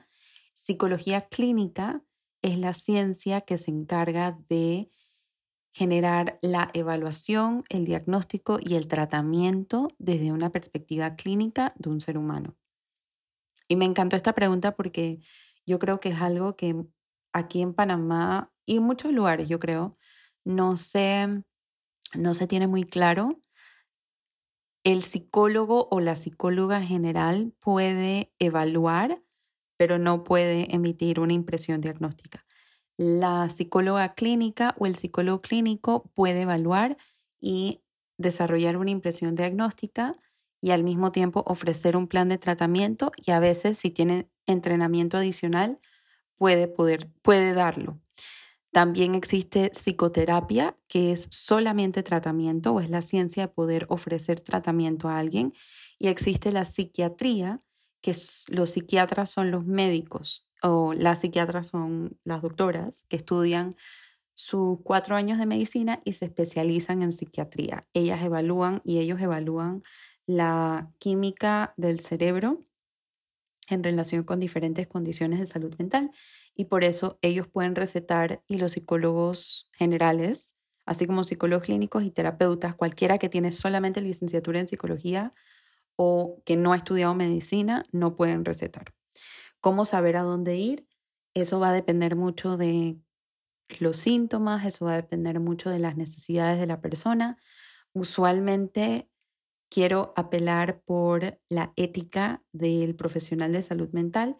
Psicología 0.54 1.22
clínica 1.22 2.04
es 2.42 2.58
la 2.58 2.74
ciencia 2.74 3.42
que 3.42 3.58
se 3.58 3.72
encarga 3.72 4.38
de 4.50 4.90
generar 5.74 6.38
la 6.44 6.70
evaluación, 6.74 7.63
el 7.70 7.86
diagnóstico 7.86 8.60
y 8.62 8.75
el 8.75 8.88
tratamiento 8.88 9.89
desde 9.98 10.32
una 10.32 10.51
perspectiva 10.51 11.15
clínica 11.15 11.74
de 11.77 11.89
un 11.89 12.00
ser 12.00 12.18
humano. 12.18 12.56
Y 13.68 13.75
me 13.75 13.86
encantó 13.86 14.15
esta 14.15 14.34
pregunta 14.34 14.75
porque 14.75 15.20
yo 15.65 15.80
creo 15.80 16.00
que 16.00 16.10
es 16.10 16.22
algo 16.22 16.56
que 16.56 16.86
aquí 17.34 17.62
en 17.62 17.74
Panamá 17.74 18.51
y 18.65 18.77
en 18.77 18.84
muchos 18.84 19.12
lugares, 19.12 19.50
yo 19.50 19.60
creo, 19.60 19.98
no 20.46 20.77
se, 20.77 21.27
no 22.13 22.34
se 22.36 22.46
tiene 22.46 22.68
muy 22.68 22.84
claro. 22.84 23.39
El 24.84 25.01
psicólogo 25.01 25.88
o 25.89 26.01
la 26.01 26.15
psicóloga 26.15 26.82
general 26.82 27.53
puede 27.60 28.32
evaluar, 28.38 29.24
pero 29.75 29.98
no 29.98 30.24
puede 30.24 30.74
emitir 30.75 31.20
una 31.20 31.34
impresión 31.34 31.82
diagnóstica 31.82 32.43
la 32.98 33.50
psicóloga 33.50 34.14
clínica 34.14 34.76
o 34.78 34.86
el 34.86 34.96
psicólogo 34.96 35.42
clínico 35.42 36.12
puede 36.14 36.42
evaluar 36.42 36.98
y 37.40 37.82
desarrollar 38.18 38.78
una 38.78 38.92
impresión 38.92 39.36
diagnóstica 39.36 40.16
y 40.62 40.72
al 40.72 40.84
mismo 40.84 41.12
tiempo 41.12 41.44
ofrecer 41.48 41.98
un 41.98 42.08
plan 42.08 42.30
de 42.30 42.38
tratamiento 42.38 43.12
y 43.26 43.32
a 43.32 43.40
veces 43.40 43.78
si 43.78 43.90
tiene 43.90 44.30
entrenamiento 44.46 45.18
adicional 45.18 45.80
puede 46.38 46.68
poder 46.68 47.12
puede 47.22 47.54
darlo. 47.54 48.00
También 48.72 49.14
existe 49.14 49.70
psicoterapia, 49.70 50.76
que 50.88 51.12
es 51.12 51.28
solamente 51.30 52.02
tratamiento 52.02 52.74
o 52.74 52.80
es 52.80 52.90
la 52.90 53.04
ciencia 53.04 53.44
de 53.44 53.54
poder 53.54 53.86
ofrecer 53.90 54.40
tratamiento 54.40 55.10
a 55.10 55.20
alguien. 55.20 55.54
Y 56.00 56.08
existe 56.08 56.52
la 56.52 56.66
psiquiatría, 56.66 57.62
que 58.02 58.16
los 58.48 58.72
psiquiatras 58.72 59.30
son 59.30 59.52
los 59.52 59.64
médicos 59.66 60.48
o 60.63 60.93
las 60.93 61.20
psiquiatras 61.22 61.67
son 61.67 62.17
las 62.24 62.41
doctoras 62.41 63.05
que 63.10 63.17
estudian 63.17 63.75
sus 64.34 64.79
cuatro 64.84 65.15
años 65.15 65.38
de 65.38 65.46
medicina 65.46 66.01
y 66.05 66.13
se 66.13 66.25
especializan 66.25 67.03
en 67.03 67.12
psiquiatría. 67.12 67.88
Ellas 67.93 68.24
evalúan 68.24 68.82
y 68.84 69.00
ellos 69.00 69.22
evalúan 69.22 69.84
la 70.25 70.91
química 71.00 71.74
del 71.77 72.00
cerebro 72.00 72.65
en 73.70 73.84
relación 73.84 74.24
con 74.24 74.39
diferentes 74.39 74.88
condiciones 74.88 75.39
de 75.39 75.46
salud 75.46 75.75
mental 75.77 76.12
y 76.55 76.65
por 76.65 76.84
eso 76.84 77.20
ellos 77.22 77.48
pueden 77.48 77.75
recetar 77.75 78.41
y 78.48 78.58
los 78.58 78.74
psicólogos 78.74 79.70
generales, 79.74 80.58
así 80.86 81.05
como 81.05 81.24
psicólogos 81.24 81.65
clínicos 81.65 82.03
y 82.03 82.12
terapeutas, 82.12 82.75
cualquiera 82.75 83.17
que 83.17 83.29
tiene 83.29 83.51
solamente 83.51 84.01
licenciatura 84.01 84.60
en 84.60 84.67
psicología 84.67 85.34
o 85.96 86.41
que 86.46 86.55
no 86.58 86.74
ha 86.74 86.77
estudiado 86.77 87.15
medicina, 87.15 87.84
no 87.91 88.15
pueden 88.15 88.46
recetar. 88.46 88.93
¿Cómo 89.63 89.86
saber 89.86 90.17
a 90.17 90.24
dónde 90.24 90.58
ir? 90.58 90.89
Eso 91.34 91.58
va 91.58 91.70
a 91.70 91.74
depender 91.74 92.17
mucho 92.17 92.58
de 92.58 92.98
los 93.79 93.96
síntomas, 93.96 94.65
eso 94.65 94.84
va 94.84 94.91
a 94.93 94.98
depender 94.98 95.39
mucho 95.39 95.70
de 95.70 95.79
las 95.79 95.96
necesidades 95.96 96.60
de 96.60 96.67
la 96.67 96.82
persona. 96.82 97.38
Usualmente 97.93 99.10
quiero 99.70 100.12
apelar 100.17 100.82
por 100.82 101.39
la 101.48 101.72
ética 101.77 102.43
del 102.51 102.98
profesional 102.98 103.53
de 103.53 103.63
salud 103.63 103.89
mental, 103.93 104.38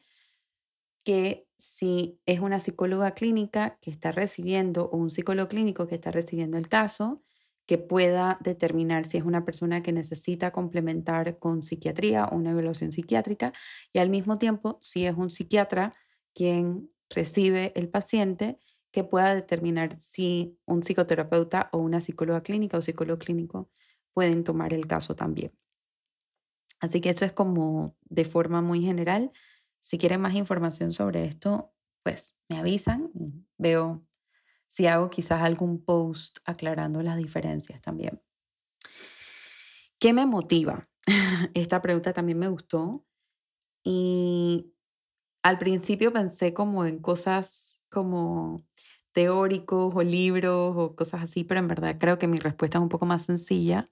que 1.05 1.47
si 1.55 2.19
es 2.25 2.41
una 2.41 2.59
psicóloga 2.59 3.13
clínica 3.13 3.77
que 3.81 3.91
está 3.91 4.11
recibiendo 4.11 4.89
o 4.89 4.97
un 4.97 5.09
psicólogo 5.09 5.47
clínico 5.47 5.87
que 5.87 5.95
está 5.95 6.11
recibiendo 6.11 6.57
el 6.57 6.67
caso, 6.67 7.23
que 7.65 7.77
pueda 7.77 8.38
determinar 8.41 9.05
si 9.05 9.17
es 9.17 9.24
una 9.24 9.46
persona 9.46 9.82
que 9.82 9.93
necesita 9.93 10.51
complementar 10.51 11.39
con 11.39 11.63
psiquiatría 11.63 12.25
o 12.25 12.36
una 12.36 12.51
evaluación 12.51 12.91
psiquiátrica 12.91 13.53
y 13.93 14.00
al 14.00 14.10
mismo 14.10 14.38
tiempo 14.38 14.77
si 14.82 15.05
es 15.05 15.15
un 15.15 15.29
psiquiatra 15.29 15.93
quien 16.34 16.91
recibe 17.10 17.72
el 17.75 17.89
paciente 17.89 18.58
que 18.91 19.03
pueda 19.03 19.34
determinar 19.34 20.00
si 20.00 20.60
un 20.65 20.84
psicoterapeuta 20.84 21.70
o 21.72 21.79
una 21.79 22.01
psicóloga 22.01 22.43
clínica 22.43 22.77
o 22.77 22.82
psicólogo 22.82 23.20
clínico 23.20 23.70
pueden 24.13 24.43
tomar 24.43 24.74
el 24.74 24.86
caso 24.88 25.15
también. 25.15 25.51
Así 26.79 27.01
que 27.01 27.10
eso 27.10 27.25
es 27.25 27.32
como 27.32 27.96
de 28.03 28.25
forma 28.25 28.62
muy 28.62 28.82
general. 28.82 29.32
Si 29.79 29.98
quieren 29.98 30.22
más 30.22 30.36
información 30.36 30.93
sobre 30.93 31.25
esto, 31.25 31.74
pues 32.03 32.38
me 32.50 32.58
avisan. 32.58 33.10
Veo 33.58 34.05
si 34.73 34.87
hago 34.87 35.11
quizás 35.11 35.43
algún 35.43 35.85
post 35.85 36.39
aclarando 36.45 37.03
las 37.03 37.17
diferencias 37.17 37.79
también. 37.79 38.19
¿Qué 39.99 40.13
me 40.13 40.25
motiva? 40.25 40.89
Esta 41.53 41.79
pregunta 41.79 42.11
también 42.11 42.39
me 42.39 42.47
gustó 42.47 43.05
y 43.83 44.73
al 45.43 45.59
principio 45.59 46.11
pensé 46.11 46.55
como 46.55 46.85
en 46.85 46.97
cosas 46.97 47.83
como 47.91 48.65
teóricos 49.11 49.93
o 49.95 50.01
libros 50.01 50.73
o 50.75 50.95
cosas 50.95 51.21
así, 51.21 51.43
pero 51.43 51.59
en 51.59 51.67
verdad 51.67 51.97
creo 51.99 52.17
que 52.17 52.27
mi 52.27 52.39
respuesta 52.39 52.79
es 52.79 52.81
un 52.81 52.89
poco 52.89 53.05
más 53.05 53.21
sencilla. 53.21 53.91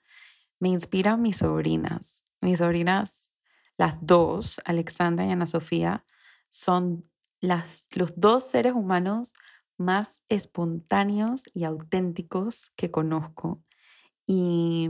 Me 0.58 0.70
inspiran 0.70 1.22
mis 1.22 1.38
sobrinas. 1.38 2.26
Mis 2.42 2.58
sobrinas, 2.58 3.36
las 3.78 4.00
dos, 4.02 4.60
Alexandra 4.66 5.28
y 5.28 5.30
Ana 5.30 5.46
Sofía, 5.46 6.06
son 6.50 7.08
las, 7.40 7.88
los 7.92 8.20
dos 8.20 8.50
seres 8.50 8.74
humanos 8.74 9.34
más 9.82 10.24
espontáneos 10.30 11.44
y 11.54 11.64
auténticos 11.66 12.72
que 12.76 12.92
conozco. 12.92 13.62
Y 14.26 14.90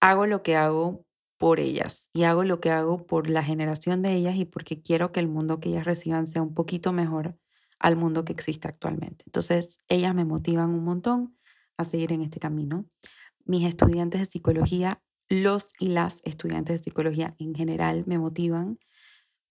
hago 0.00 0.26
lo 0.26 0.42
que 0.42 0.56
hago 0.56 1.06
por 1.38 1.58
ellas 1.60 2.10
y 2.12 2.24
hago 2.24 2.44
lo 2.44 2.60
que 2.60 2.70
hago 2.70 3.06
por 3.06 3.30
la 3.30 3.42
generación 3.42 4.02
de 4.02 4.12
ellas 4.14 4.36
y 4.36 4.44
porque 4.44 4.82
quiero 4.82 5.12
que 5.12 5.20
el 5.20 5.28
mundo 5.28 5.58
que 5.58 5.70
ellas 5.70 5.86
reciban 5.86 6.26
sea 6.26 6.42
un 6.42 6.54
poquito 6.54 6.92
mejor 6.92 7.36
al 7.78 7.96
mundo 7.96 8.24
que 8.26 8.32
existe 8.32 8.68
actualmente. 8.68 9.24
Entonces, 9.26 9.80
ellas 9.88 10.14
me 10.14 10.26
motivan 10.26 10.70
un 10.70 10.84
montón 10.84 11.38
a 11.78 11.84
seguir 11.86 12.12
en 12.12 12.20
este 12.22 12.40
camino. 12.40 12.84
Mis 13.46 13.66
estudiantes 13.66 14.20
de 14.20 14.26
psicología, 14.26 15.02
los 15.30 15.72
y 15.78 15.88
las 15.88 16.20
estudiantes 16.24 16.76
de 16.76 16.84
psicología 16.84 17.34
en 17.38 17.54
general 17.54 18.04
me 18.06 18.18
motivan 18.18 18.78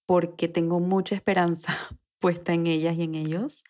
porque 0.05 0.47
tengo 0.47 0.79
mucha 0.79 1.15
esperanza 1.15 1.75
puesta 2.19 2.53
en 2.53 2.67
ellas 2.67 2.95
y 2.97 3.03
en 3.03 3.15
ellos. 3.15 3.63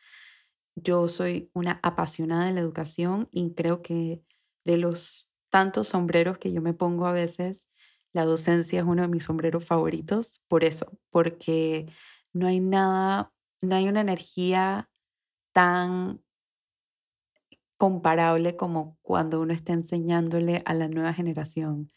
Yo 0.76 1.08
soy 1.08 1.50
una 1.54 1.80
apasionada 1.84 2.48
de 2.48 2.54
la 2.54 2.62
educación 2.62 3.28
y 3.32 3.54
creo 3.54 3.82
que 3.82 4.24
de 4.66 4.78
los 4.78 5.32
tantos 5.50 5.88
sombreros 5.90 6.38
que 6.38 6.52
yo 6.52 6.62
me 6.62 6.74
pongo 6.74 7.08
a 7.08 7.12
veces, 7.12 7.70
la 8.14 8.26
docencia 8.26 8.80
es 8.80 8.86
uno 8.86 9.04
de 9.04 9.08
mis 9.08 9.26
sombreros 9.26 9.66
favoritos 9.66 10.44
por 10.48 10.64
eso, 10.64 10.98
porque 11.10 11.92
no 12.34 12.48
hay 12.48 12.60
nada, 12.60 13.32
no 13.62 13.76
hay 13.76 13.88
una 13.88 14.02
energía 14.02 14.90
tan 15.54 16.22
comparable 17.78 18.56
como 18.56 18.98
cuando 19.02 19.40
uno 19.42 19.54
está 19.54 19.74
enseñándole 19.74 20.62
a 20.66 20.74
la 20.74 20.88
nueva 20.88 21.14
generación 21.14 21.92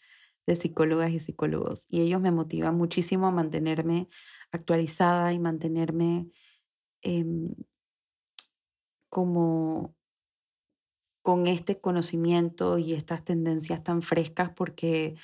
de 0.46 0.56
psicólogas 0.56 1.12
y 1.12 1.20
psicólogos. 1.20 1.86
Y 1.88 2.02
ellos 2.02 2.20
me 2.20 2.30
motivan 2.32 2.76
muchísimo 2.76 3.26
a 3.26 3.30
mantenerme 3.30 4.08
actualizada 4.52 5.32
y 5.32 5.38
mantenerme 5.38 6.28
em, 7.02 7.54
como 9.08 9.94
con 11.22 11.46
este 11.46 11.80
conocimiento 11.80 12.78
y 12.78 12.94
estas 12.94 13.24
tendencias 13.24 13.82
tan 13.84 14.02
frescas 14.02 14.50
porque 14.54 15.14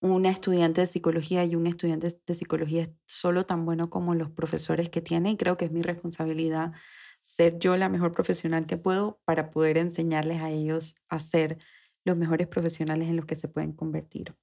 una 0.00 0.28
estudiante 0.28 0.82
de 0.82 0.86
psicología 0.86 1.44
y 1.44 1.54
un 1.56 1.66
estudiante 1.66 2.20
de 2.26 2.34
psicología 2.34 2.82
es 2.82 2.90
solo 3.06 3.46
tan 3.46 3.64
bueno 3.64 3.88
como 3.90 4.14
los 4.14 4.30
profesores 4.30 4.90
que 4.90 5.00
tiene 5.00 5.30
y 5.30 5.36
creo 5.36 5.56
que 5.56 5.64
es 5.66 5.72
mi 5.72 5.82
responsabilidad 5.82 6.72
ser 7.20 7.58
yo 7.58 7.76
la 7.78 7.88
mejor 7.88 8.12
profesional 8.12 8.66
que 8.66 8.76
puedo 8.76 9.20
para 9.24 9.50
poder 9.50 9.78
enseñarles 9.78 10.42
a 10.42 10.50
ellos 10.50 10.96
a 11.08 11.20
ser 11.20 11.58
los 12.04 12.16
mejores 12.16 12.46
profesionales 12.46 13.08
en 13.08 13.16
los 13.16 13.26
que 13.26 13.36
se 13.36 13.48
pueden 13.48 13.72
convertir. 13.72 14.34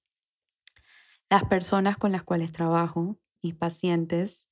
Las 1.29 1.45
personas 1.45 1.97
con 1.97 2.11
las 2.11 2.23
cuales 2.23 2.51
trabajo, 2.51 3.17
mis 3.41 3.55
pacientes, 3.55 4.49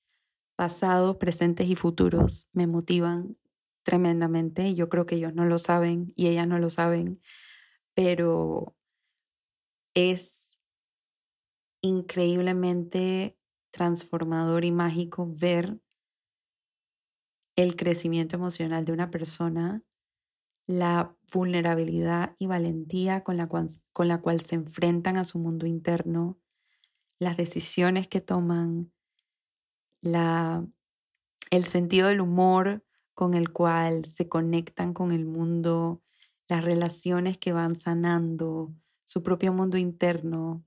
pasados, 0.56 1.18
presentes 1.18 1.68
y 1.68 1.76
futuros, 1.76 2.48
me 2.54 2.68
motivan 2.68 3.38
tremendamente 3.84 4.68
y 4.68 4.76
yo 4.76 4.90
creo 4.90 5.06
que 5.06 5.16
ellos 5.16 5.34
no 5.34 5.46
lo 5.46 5.58
saben 5.58 6.12
y 6.16 6.28
ellas 6.28 6.48
no 6.48 6.60
lo 6.60 6.70
saben, 6.70 7.22
pero 7.94 8.76
es 9.94 10.60
increíblemente 11.82 13.38
transformador 13.72 14.66
y 14.66 14.72
mágico 14.72 15.28
ver 15.30 15.80
el 17.56 17.76
crecimiento 17.76 18.36
emocional 18.36 18.86
de 18.86 18.94
una 18.94 19.12
persona, 19.12 19.84
la 20.70 21.16
vulnerabilidad 21.34 22.36
y 22.38 22.46
valentía 22.46 23.24
con 23.24 23.38
la 23.38 23.48
cual, 23.48 23.70
con 23.92 24.08
la 24.08 24.22
cual 24.22 24.40
se 24.40 24.54
enfrentan 24.54 25.18
a 25.18 25.26
su 25.26 25.40
mundo 25.40 25.66
interno, 25.66 26.38
las 27.18 27.38
decisiones 27.38 28.08
que 28.08 28.22
toman, 28.22 28.92
la, 30.02 30.64
el 31.50 31.64
sentido 31.64 32.10
del 32.10 32.22
humor 32.22 32.86
con 33.16 33.34
el 33.34 33.52
cual 33.52 34.06
se 34.06 34.30
conectan 34.30 34.94
con 34.94 35.12
el 35.12 35.26
mundo, 35.26 36.04
las 36.48 36.64
relaciones 36.64 37.40
que 37.40 37.52
van 37.52 37.74
sanando, 37.74 38.72
su 39.06 39.24
propio 39.24 39.52
mundo 39.52 39.76
interno, 39.80 40.64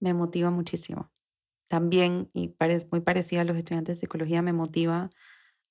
me 0.00 0.12
motiva 0.12 0.50
muchísimo. 0.50 1.12
También, 1.68 2.30
y 2.34 2.56
muy 2.90 3.00
parecida 3.00 3.42
a 3.42 3.44
los 3.44 3.56
estudiantes 3.56 3.96
de 3.96 4.00
psicología, 4.00 4.42
me 4.42 4.52
motiva 4.52 5.10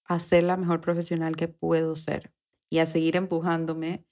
a 0.05 0.19
ser 0.19 0.45
la 0.45 0.55
mejor 0.55 0.79
profesional 0.79 1.35
que 1.35 1.49
puedo 1.49 1.97
ser 1.97 2.31
y 2.69 2.79
a 2.79 2.85
seguir 2.85 3.15
empujándome 3.15 4.05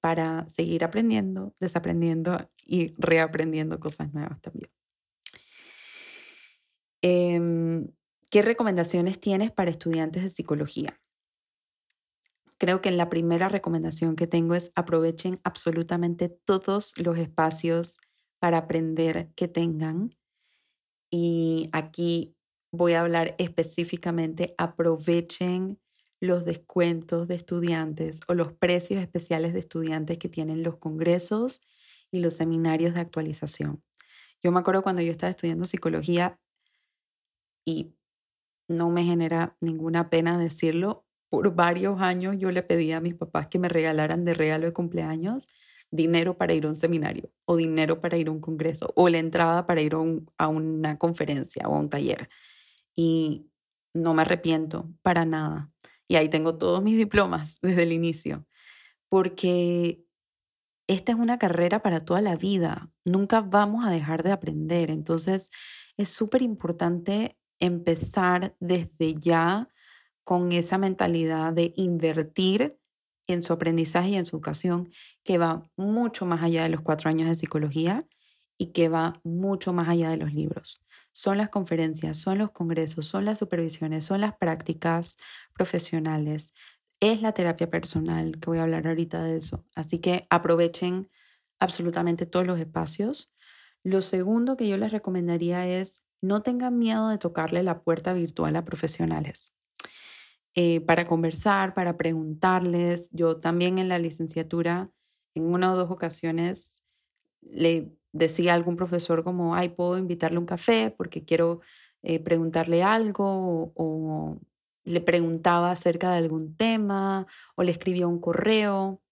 para 0.00 0.46
seguir 0.48 0.84
aprendiendo, 0.84 1.54
desaprendiendo 1.60 2.50
y 2.64 2.94
reaprendiendo 2.98 3.80
cosas 3.80 4.12
nuevas 4.12 4.40
también. 4.40 4.70
Em, 7.02 7.88
¿Qué 8.30 8.42
recomendaciones 8.42 9.20
tienes 9.20 9.50
para 9.52 9.70
estudiantes 9.70 10.22
de 10.22 10.30
psicología? 10.30 11.00
Creo 12.58 12.82
que 12.82 12.90
la 12.90 13.08
primera 13.08 13.48
recomendación 13.48 14.16
que 14.16 14.26
tengo 14.26 14.54
es 14.54 14.72
aprovechen 14.74 15.40
absolutamente 15.44 16.28
todos 16.28 16.92
los 16.98 17.16
espacios 17.16 18.00
para 18.38 18.58
aprender 18.58 19.30
que 19.34 19.48
tengan. 19.48 20.16
Y 21.10 21.70
aquí 21.72 22.36
voy 22.72 22.92
a 22.92 23.00
hablar 23.00 23.34
específicamente, 23.38 24.54
aprovechen 24.58 25.80
los 26.20 26.44
descuentos 26.44 27.28
de 27.28 27.34
estudiantes 27.34 28.20
o 28.28 28.34
los 28.34 28.52
precios 28.52 29.00
especiales 29.00 29.52
de 29.52 29.60
estudiantes 29.60 30.18
que 30.18 30.28
tienen 30.28 30.62
los 30.62 30.76
congresos 30.76 31.60
y 32.10 32.20
los 32.20 32.34
seminarios 32.34 32.94
de 32.94 33.00
actualización. 33.00 33.82
Yo 34.42 34.52
me 34.52 34.60
acuerdo 34.60 34.82
cuando 34.82 35.02
yo 35.02 35.12
estaba 35.12 35.30
estudiando 35.30 35.64
psicología 35.64 36.38
y 37.64 37.94
no 38.68 38.90
me 38.90 39.04
genera 39.04 39.56
ninguna 39.60 40.10
pena 40.10 40.38
decirlo, 40.38 41.06
por 41.28 41.54
varios 41.54 42.00
años 42.00 42.36
yo 42.38 42.50
le 42.50 42.62
pedía 42.62 42.98
a 42.98 43.00
mis 43.00 43.14
papás 43.14 43.48
que 43.48 43.58
me 43.58 43.68
regalaran 43.68 44.24
de 44.24 44.34
regalo 44.34 44.66
de 44.66 44.72
cumpleaños 44.72 45.48
dinero 45.90 46.36
para 46.36 46.54
ir 46.54 46.66
a 46.66 46.68
un 46.68 46.74
seminario 46.74 47.30
o 47.44 47.56
dinero 47.56 48.00
para 48.00 48.16
ir 48.18 48.28
a 48.28 48.30
un 48.30 48.40
congreso 48.40 48.92
o 48.94 49.08
la 49.08 49.18
entrada 49.18 49.66
para 49.66 49.80
ir 49.80 49.94
a, 49.94 50.48
una 50.48 50.98
conferencia 50.98 51.68
o 51.68 51.74
a 51.74 51.78
un 51.78 51.88
taller. 51.88 52.28
Y 52.94 53.46
no 53.94 54.14
me 54.14 54.22
arrepiento 54.22 54.88
para 55.02 55.24
nada. 55.24 55.70
Y 56.08 56.16
ahí 56.16 56.28
tengo 56.28 56.56
todos 56.56 56.82
mis 56.82 56.96
diplomas 56.96 57.58
desde 57.62 57.84
el 57.84 57.92
inicio, 57.92 58.46
porque 59.08 60.02
esta 60.88 61.12
es 61.12 61.18
una 61.18 61.38
carrera 61.38 61.82
para 61.82 62.00
toda 62.00 62.22
la 62.22 62.36
vida. 62.36 62.90
Nunca 63.04 63.42
vamos 63.42 63.84
a 63.84 63.90
dejar 63.90 64.22
de 64.22 64.32
aprender. 64.32 64.90
Entonces, 64.90 65.50
es 65.98 66.08
súper 66.08 66.40
importante 66.42 67.36
empezar 67.60 68.56
desde 68.58 69.14
ya 69.14 69.68
con 70.24 70.52
esa 70.52 70.78
mentalidad 70.78 71.52
de 71.52 71.72
invertir 71.76 72.78
en 73.26 73.42
su 73.42 73.52
aprendizaje 73.52 74.10
y 74.10 74.16
en 74.16 74.24
su 74.24 74.36
educación 74.36 74.90
que 75.24 75.38
va 75.38 75.62
mucho 75.76 76.24
más 76.24 76.42
allá 76.42 76.62
de 76.62 76.70
los 76.70 76.80
cuatro 76.80 77.10
años 77.10 77.28
de 77.28 77.34
psicología 77.34 78.06
y 78.56 78.72
que 78.72 78.88
va 78.88 79.20
mucho 79.22 79.72
más 79.72 79.88
allá 79.88 80.10
de 80.10 80.16
los 80.16 80.32
libros. 80.32 80.82
Son 81.18 81.36
las 81.36 81.48
conferencias, 81.48 82.16
son 82.16 82.38
los 82.38 82.52
congresos, 82.52 83.08
son 83.08 83.24
las 83.24 83.40
supervisiones, 83.40 84.04
son 84.04 84.20
las 84.20 84.36
prácticas 84.36 85.16
profesionales, 85.52 86.54
es 87.00 87.22
la 87.22 87.32
terapia 87.32 87.68
personal, 87.68 88.38
que 88.38 88.50
voy 88.50 88.58
a 88.58 88.62
hablar 88.62 88.86
ahorita 88.86 89.24
de 89.24 89.36
eso. 89.36 89.64
Así 89.74 89.98
que 89.98 90.28
aprovechen 90.30 91.10
absolutamente 91.58 92.24
todos 92.24 92.46
los 92.46 92.60
espacios. 92.60 93.32
Lo 93.82 94.00
segundo 94.00 94.56
que 94.56 94.68
yo 94.68 94.76
les 94.76 94.92
recomendaría 94.92 95.66
es 95.66 96.04
no 96.20 96.42
tengan 96.42 96.78
miedo 96.78 97.08
de 97.08 97.18
tocarle 97.18 97.64
la 97.64 97.82
puerta 97.82 98.12
virtual 98.12 98.54
a 98.54 98.64
profesionales. 98.64 99.52
Eh, 100.54 100.82
para 100.82 101.08
conversar, 101.08 101.74
para 101.74 101.96
preguntarles. 101.96 103.10
Yo 103.10 103.38
también 103.38 103.78
en 103.78 103.88
la 103.88 103.98
licenciatura, 103.98 104.92
en 105.34 105.46
una 105.46 105.72
o 105.72 105.76
dos 105.76 105.90
ocasiones, 105.90 106.84
le 107.42 107.97
decía 108.12 108.54
algún 108.54 108.76
profesor 108.76 109.24
como, 109.24 109.54
ay, 109.54 109.70
puedo 109.70 109.98
invitarle 109.98 110.38
un 110.38 110.46
café 110.46 110.94
porque 110.96 111.24
quiero 111.24 111.60
eh, 112.02 112.20
preguntarle 112.20 112.82
algo 112.82 113.72
o, 113.74 114.38
le 114.84 115.00
preguntaba 115.02 115.70
acerca 115.70 116.10
de 116.12 116.16
algún 116.16 116.56
tema 116.56 117.26
o 117.56 117.62
le 117.62 117.72
escribía 117.72 118.06
un 118.06 118.20
correo. 118.20 119.02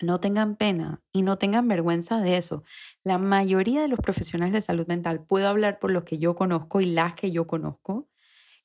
No 0.00 0.20
tengan 0.20 0.56
pena 0.56 1.02
y 1.12 1.22
no 1.22 1.38
tengan 1.38 1.66
vergüenza 1.66 2.20
de 2.20 2.36
eso. 2.36 2.62
La 3.02 3.18
mayoría 3.18 3.82
de 3.82 3.88
los 3.88 3.98
profesionales 3.98 4.52
de 4.52 4.60
salud 4.60 4.86
mental, 4.86 5.24
puedo 5.24 5.48
hablar 5.48 5.80
por 5.80 5.90
los 5.90 6.04
que 6.04 6.18
yo 6.18 6.36
conozco 6.36 6.80
y 6.80 6.86
las 6.86 7.14
que 7.14 7.32
yo 7.32 7.46
conozco, 7.46 8.08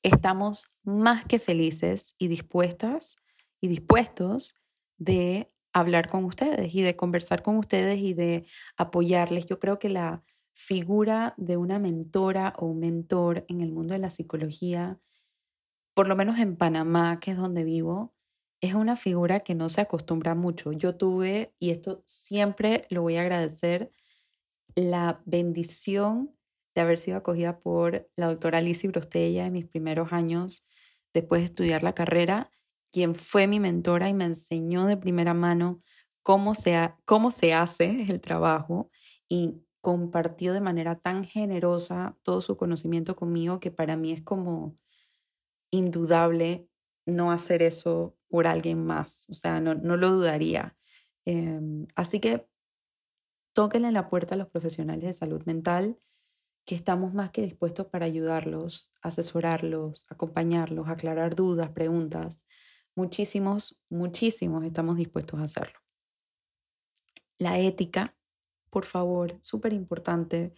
estamos 0.02 0.68
más 0.84 1.24
que 1.24 1.38
felices 1.38 2.14
y 2.18 2.28
dispuestas 2.28 3.16
y 3.60 3.68
dispuestos 3.68 4.54
de 4.96 5.52
hablar 5.80 6.08
con 6.08 6.24
ustedes 6.24 6.74
y 6.74 6.82
de 6.82 6.96
conversar 6.96 7.42
con 7.42 7.56
ustedes 7.56 7.98
y 7.98 8.14
de 8.14 8.44
apoyarles. 8.76 9.46
Yo 9.46 9.58
creo 9.58 9.78
que 9.78 9.88
la 9.88 10.22
figura 10.52 11.34
de 11.36 11.56
una 11.56 11.78
mentora 11.78 12.54
o 12.58 12.66
un 12.66 12.80
mentor 12.80 13.44
en 13.48 13.60
el 13.60 13.72
mundo 13.72 13.94
de 13.94 14.00
la 14.00 14.10
psicología, 14.10 14.98
por 15.94 16.08
lo 16.08 16.16
menos 16.16 16.38
en 16.38 16.56
Panamá, 16.56 17.20
que 17.20 17.32
es 17.32 17.36
donde 17.36 17.64
vivo, 17.64 18.14
es 18.60 18.74
una 18.74 18.96
figura 18.96 19.40
que 19.40 19.54
no 19.54 19.68
se 19.68 19.80
acostumbra 19.80 20.34
mucho. 20.34 20.72
Yo 20.72 20.96
tuve, 20.96 21.54
y 21.58 21.70
esto 21.70 22.02
siempre 22.06 22.86
lo 22.90 23.02
voy 23.02 23.16
a 23.16 23.20
agradecer, 23.20 23.92
la 24.74 25.22
bendición 25.26 26.34
de 26.74 26.80
haber 26.82 26.98
sido 26.98 27.16
acogida 27.16 27.60
por 27.60 28.08
la 28.16 28.26
doctora 28.26 28.58
Alicia 28.58 28.90
Brostella 28.90 29.46
en 29.46 29.52
mis 29.52 29.66
primeros 29.66 30.12
años 30.12 30.66
después 31.14 31.40
de 31.40 31.46
estudiar 31.46 31.82
la 31.82 31.94
carrera, 31.94 32.50
quien 32.90 33.14
fue 33.14 33.46
mi 33.46 33.60
mentora 33.60 34.08
y 34.08 34.14
me 34.14 34.24
enseñó 34.24 34.86
de 34.86 34.96
primera 34.96 35.34
mano 35.34 35.82
cómo 36.22 36.54
se, 36.54 36.92
cómo 37.04 37.30
se 37.30 37.54
hace 37.54 38.02
el 38.08 38.20
trabajo 38.20 38.90
y 39.28 39.62
compartió 39.80 40.52
de 40.52 40.60
manera 40.60 40.96
tan 40.96 41.24
generosa 41.24 42.16
todo 42.22 42.40
su 42.40 42.56
conocimiento 42.56 43.16
conmigo 43.16 43.60
que 43.60 43.70
para 43.70 43.96
mí 43.96 44.12
es 44.12 44.22
como 44.22 44.76
indudable 45.70 46.68
no 47.06 47.30
hacer 47.32 47.62
eso 47.62 48.16
por 48.28 48.46
alguien 48.46 48.84
más. 48.84 49.26
O 49.30 49.34
sea, 49.34 49.60
no, 49.60 49.74
no 49.74 49.96
lo 49.96 50.10
dudaría. 50.10 50.76
Em, 51.24 51.86
así 51.94 52.20
que 52.20 52.46
tóquenle 53.54 53.92
la 53.92 54.08
puerta 54.08 54.34
a 54.34 54.38
los 54.38 54.48
profesionales 54.48 55.04
de 55.04 55.12
salud 55.12 55.42
mental 55.44 55.98
que 56.66 56.74
estamos 56.74 57.14
más 57.14 57.30
que 57.30 57.42
dispuestos 57.42 57.86
para 57.86 58.06
ayudarlos, 58.06 58.92
asesorarlos, 59.00 60.06
acompañarlos, 60.10 60.88
aclarar 60.88 61.34
dudas, 61.34 61.70
preguntas. 61.70 62.46
Muchísimos, 62.98 63.78
muchísimos 63.90 64.64
estamos 64.64 64.96
dispuestos 64.96 65.38
a 65.38 65.44
hacerlo. 65.44 65.78
La 67.38 67.56
ética, 67.56 68.16
por 68.70 68.84
favor, 68.84 69.38
súper 69.40 69.72
importante. 69.72 70.52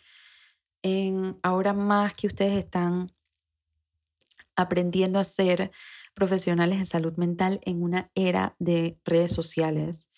En, 0.80 1.38
ahora 1.42 1.74
más 1.74 2.14
que 2.14 2.28
ustedes 2.28 2.58
están 2.64 3.12
aprendiendo 4.56 5.18
a 5.18 5.24
ser 5.24 5.70
profesionales 6.14 6.78
de 6.78 6.86
salud 6.86 7.12
mental 7.18 7.60
en 7.62 7.82
una 7.82 8.10
era 8.14 8.56
de 8.58 8.98
redes 9.04 9.32
sociales. 9.32 10.08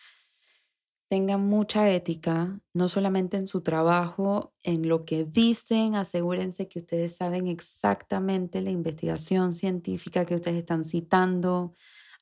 Tengan 1.09 1.45
mucha 1.45 1.91
ética, 1.91 2.61
no 2.73 2.89
solamente 2.89 3.37
en 3.37 3.49
su 3.49 3.63
trabajo, 3.63 4.55
en 4.63 4.89
lo 4.89 5.05
que 5.05 5.25
dicen, 5.25 5.97
asegúrense 5.97 6.69
que 6.69 6.79
ustedes 6.79 7.17
saben 7.17 7.49
exactamente 7.49 8.61
la 8.61 8.71
investigación 8.71 9.53
científica 9.53 10.25
que 10.25 10.37
ustedes 10.37 10.59
están 10.59 10.85
citando, 10.85 11.75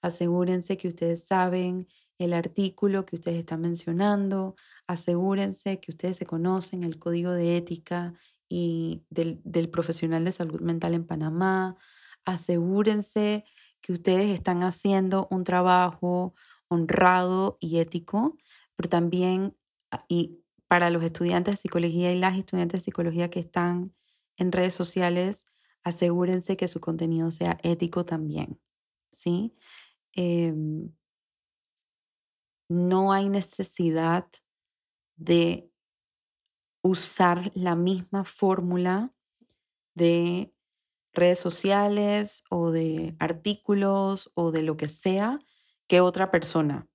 asegúrense 0.03 0.77
que 0.77 0.89
ustedes 0.89 1.27
saben 1.27 1.89
el 2.19 2.33
artículo 2.35 3.07
que 3.07 3.17
ustedes 3.17 3.39
están 3.39 3.63
mencionando, 3.63 4.57
asegúrense 4.87 5.81
que 5.81 5.93
ustedes 5.93 6.19
se 6.19 6.27
conocen 6.27 6.85
el 6.85 6.99
código 6.99 7.33
de 7.33 7.57
ética 7.57 8.15
y 8.49 9.05
del, 9.11 9.41
del 9.45 9.71
profesional 9.71 10.25
de 10.25 10.33
salud 10.33 10.61
mental 10.61 10.95
en 10.95 11.07
Panamá, 11.07 11.77
asegúrense 12.25 13.45
que 13.81 13.93
ustedes 13.93 14.31
están 14.31 14.63
haciendo 14.63 15.29
un 15.31 15.45
trabajo 15.45 16.35
honrado 16.69 17.57
y 17.61 17.79
ético, 17.79 18.37
pero 18.77 18.89
también 18.89 19.57
ah, 19.91 19.99
y 20.09 20.41
para 20.69 20.91
los 20.91 21.03
estudiantes 21.03 21.55
de 21.55 21.57
psicología 21.63 22.13
y 22.13 22.19
las 22.19 22.39
estudiantes 22.39 22.81
de 22.81 22.85
psicología 22.85 23.31
que 23.31 23.41
están 23.41 23.95
en 24.37 24.53
redes 24.53 24.75
sociales, 24.75 25.47
asegúrense 25.83 26.57
que 26.57 26.69
su 26.69 26.81
contenido 26.81 27.33
sea 27.33 27.59
ético 27.63 28.05
también, 28.05 28.61
¿sí? 29.11 29.55
Em, 30.17 30.93
no 32.71 33.13
hay 33.13 33.29
necesidad 33.29 34.27
de 35.17 35.71
usar 36.83 37.51
la 37.55 37.75
misma 37.77 38.25
fórmula 38.25 39.13
de 39.95 40.53
redes 41.15 41.39
sociales 41.41 42.45
o 42.51 42.71
de 42.71 43.17
artículos 43.19 44.31
o 44.35 44.53
de 44.53 44.63
lo 44.63 44.77
que 44.77 44.89
sea 44.89 45.41
que 45.89 46.01
otra 46.01 46.31
persona, 46.31 46.89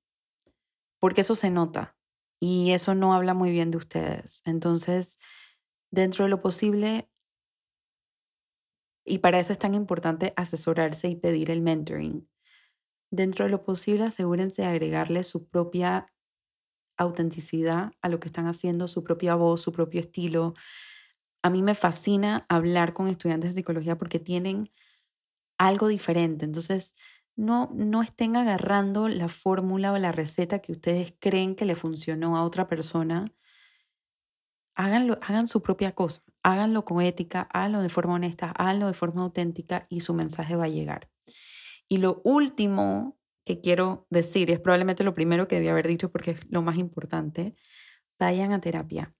porque 0.99 1.21
eso 1.21 1.36
se 1.36 1.49
nota 1.49 1.95
y 2.39 2.71
eso 2.71 2.95
no 2.95 3.13
habla 3.13 3.34
muy 3.34 3.51
bien 3.51 3.71
de 3.71 3.78
ustedes. 3.78 4.41
Entonces, 4.45 5.19
dentro 5.91 6.25
de 6.25 6.30
lo 6.30 6.41
posible, 6.41 7.10
y 9.04 9.19
para 9.19 9.39
eso 9.39 9.54
es 9.54 9.60
tan 9.60 9.73
importante 9.75 10.34
asesorarse 10.36 11.08
y 11.08 11.15
pedir 11.15 11.49
el 11.51 11.62
mentoring, 11.62 12.28
dentro 13.15 13.45
de 13.45 13.51
lo 13.51 13.63
posible 13.63 14.06
asegúrense 14.06 14.62
de 14.63 14.67
agregarle 14.67 15.23
su 15.23 15.47
propia 15.47 16.08
autenticidad 16.97 17.91
a 18.01 18.10
lo 18.10 18.19
que 18.19 18.30
están 18.30 18.47
haciendo, 18.47 18.88
su 18.88 19.04
propia 19.04 19.36
voz, 19.36 19.62
su 19.62 19.71
propio 19.71 20.01
estilo, 20.01 20.54
a 21.43 21.49
mí 21.51 21.62
me 21.62 21.75
fascina 21.75 22.45
hablar 22.49 22.93
con 22.93 23.08
estudiantes 23.08 23.51
de 23.51 23.62
psicología 23.62 23.97
porque 23.97 24.19
tienen 24.19 24.71
algo 25.60 25.88
diferente. 25.88 26.45
Entonces, 26.45 26.95
no, 27.36 27.69
no 27.75 28.01
estén 28.01 28.36
agarrando 28.36 29.08
la 29.10 29.30
fórmula 29.30 29.93
o 29.93 29.97
la 29.97 30.12
receta 30.12 30.60
que 30.60 30.71
ustedes 30.71 31.13
creen 31.19 31.56
que 31.56 31.65
le 31.65 31.75
funcionó 31.75 32.38
a 32.38 32.43
otra 32.43 32.67
persona. 32.67 33.28
Háganlo, 34.75 35.17
hagan 35.21 35.47
su 35.47 35.62
propia 35.62 35.93
cosa, 35.93 36.21
háganlo 36.43 36.84
con 36.86 37.01
ética, 37.01 37.47
háganlo 37.54 37.82
de 37.82 37.89
forma 37.89 38.15
honesta, 38.15 38.51
háganlo 38.58 38.88
de 38.88 38.93
forma 38.93 39.21
auténtica 39.23 39.84
y 39.89 40.01
su 40.01 40.13
mensaje 40.13 40.56
va 40.56 40.65
a 40.65 40.69
llegar. 40.69 41.10
Y 41.89 41.97
lo 41.97 42.21
último 42.23 43.17
que 43.45 43.61
quiero 43.61 44.07
decir, 44.09 44.49
es 44.49 44.59
probablemente 44.59 45.03
lo 45.03 45.13
primero 45.13 45.47
que 45.47 45.55
debía 45.55 45.71
haber 45.71 45.87
dicho 45.87 46.11
porque 46.11 46.31
es 46.31 46.51
lo 46.51 46.61
más 46.61 46.77
importante, 46.77 47.55
vayan 48.19 48.51
a 48.51 48.59
terapia. 48.59 49.13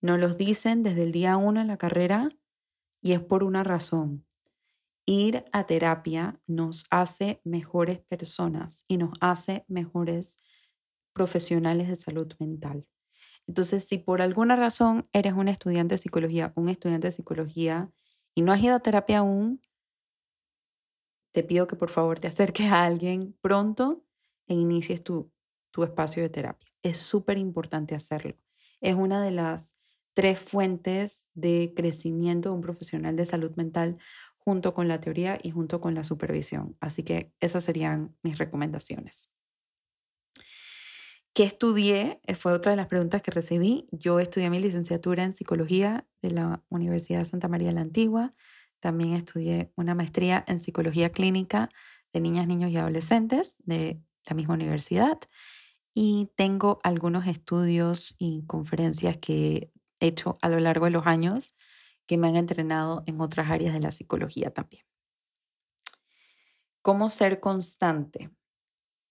Nos 0.00 0.20
los 0.20 0.38
dicen 0.38 0.84
desde 0.84 1.02
el 1.02 1.12
día 1.12 1.36
uno 1.36 1.60
en 1.60 1.66
la 1.66 1.76
carrera 1.76 2.28
y 3.02 3.12
es 3.12 3.20
por 3.20 3.42
una 3.42 3.64
razón. 3.64 4.24
Ir 5.06 5.44
a 5.52 5.64
terapia 5.64 6.40
nos 6.46 6.84
hace 6.90 7.40
mejores 7.42 7.98
personas 8.00 8.84
y 8.86 8.96
nos 8.98 9.10
hace 9.20 9.64
mejores 9.66 10.38
profesionales 11.12 11.88
de 11.88 11.96
salud 11.96 12.32
mental. 12.38 12.86
Entonces, 13.46 13.84
si 13.88 13.98
por 13.98 14.22
alguna 14.22 14.54
razón 14.54 15.08
eres 15.12 15.32
un 15.32 15.48
estudiante 15.48 15.94
de 15.94 15.98
psicología, 15.98 16.52
un 16.54 16.68
estudiante 16.68 17.08
de 17.08 17.12
psicología 17.12 17.90
y 18.34 18.42
no 18.42 18.52
has 18.52 18.62
ido 18.62 18.76
a 18.76 18.80
terapia 18.80 19.18
aún, 19.18 19.60
te 21.32 21.42
pido 21.42 21.66
que 21.66 21.76
por 21.76 21.90
favor 21.90 22.18
te 22.18 22.28
acerques 22.28 22.66
a 22.66 22.84
alguien 22.84 23.36
pronto 23.40 24.04
e 24.46 24.54
inicies 24.54 25.02
tu, 25.02 25.30
tu 25.70 25.84
espacio 25.84 26.22
de 26.22 26.28
terapia. 26.28 26.70
Es 26.82 26.98
súper 26.98 27.38
importante 27.38 27.94
hacerlo. 27.94 28.36
Es 28.80 28.94
una 28.94 29.22
de 29.22 29.30
las 29.30 29.76
tres 30.14 30.40
fuentes 30.40 31.28
de 31.34 31.72
crecimiento 31.76 32.48
de 32.48 32.56
un 32.56 32.60
profesional 32.60 33.16
de 33.16 33.24
salud 33.24 33.52
mental 33.56 33.98
junto 34.38 34.74
con 34.74 34.88
la 34.88 35.00
teoría 35.00 35.38
y 35.42 35.50
junto 35.50 35.80
con 35.80 35.94
la 35.94 36.04
supervisión. 36.04 36.76
Así 36.80 37.02
que 37.02 37.32
esas 37.38 37.64
serían 37.64 38.16
mis 38.22 38.38
recomendaciones. 38.38 39.30
¿Qué 41.34 41.44
estudié? 41.44 42.20
Eh, 42.26 42.34
fue 42.34 42.52
otra 42.52 42.72
de 42.72 42.76
las 42.76 42.88
preguntas 42.88 43.22
que 43.22 43.30
recibí. 43.30 43.86
Yo 43.92 44.18
estudié 44.18 44.50
mi 44.50 44.58
licenciatura 44.58 45.22
en 45.22 45.30
psicología 45.30 46.04
de 46.20 46.32
la 46.32 46.64
Universidad 46.68 47.20
de 47.20 47.24
Santa 47.26 47.46
María 47.46 47.70
la 47.70 47.82
Antigua. 47.82 48.34
También 48.80 49.12
estudié 49.12 49.72
una 49.76 49.94
maestría 49.94 50.44
en 50.46 50.60
psicología 50.60 51.10
clínica 51.10 51.68
de 52.12 52.20
niñas, 52.20 52.46
niños 52.46 52.70
y 52.70 52.76
adolescentes 52.76 53.56
de 53.64 54.00
la 54.26 54.34
misma 54.34 54.54
universidad. 54.54 55.18
Y 55.94 56.30
tengo 56.36 56.78
algunos 56.82 57.26
estudios 57.26 58.14
y 58.18 58.44
conferencias 58.46 59.16
que 59.16 59.72
hecho 60.00 60.36
a 60.42 60.48
lo 60.48 60.60
largo 60.60 60.84
de 60.84 60.92
los 60.92 61.06
años 61.06 61.56
que 62.06 62.16
me 62.16 62.28
han 62.28 62.36
entrenado 62.36 63.02
en 63.06 63.20
otras 63.20 63.50
áreas 63.50 63.74
de 63.74 63.80
la 63.80 63.90
psicología 63.90 64.52
también. 64.52 64.84
¿Cómo 66.82 67.08
ser 67.08 67.40
constante? 67.40 68.30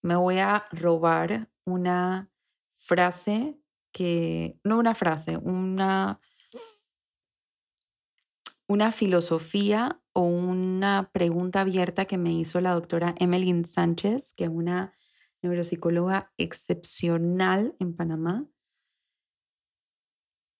Me 0.02 0.16
voy 0.16 0.38
a 0.38 0.66
robar 0.72 1.48
una 1.64 2.30
frase 2.74 3.58
que, 3.92 4.58
no 4.64 4.78
una 4.78 4.94
frase, 4.94 5.36
una, 5.36 6.20
una 8.68 8.92
filosofía 8.92 10.00
o 10.12 10.22
una 10.22 11.10
pregunta 11.12 11.62
abierta 11.62 12.04
que 12.04 12.18
me 12.18 12.32
hizo 12.32 12.60
la 12.60 12.74
doctora 12.74 13.14
Emmeline 13.18 13.64
Sánchez, 13.64 14.34
que 14.34 14.44
es 14.44 14.50
una 14.50 14.94
neuropsicóloga 15.42 16.32
excepcional 16.36 17.74
en 17.80 17.96
Panamá 17.96 18.46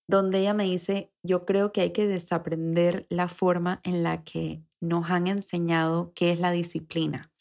donde 0.09 0.39
ella 0.39 0.55
me 0.55 0.63
dice, 0.63 1.13
yo 1.21 1.45
creo 1.45 1.71
que 1.71 1.81
hay 1.81 1.93
que 1.93 2.07
desaprender 2.07 3.05
la 3.09 3.27
forma 3.27 3.79
en 3.83 4.01
la 4.01 4.23
que 4.23 4.63
nos 4.81 5.11
han 5.11 5.27
enseñado 5.27 6.13
qué 6.15 6.31
es 6.31 6.39
la 6.39 6.51
disciplina. 6.51 7.31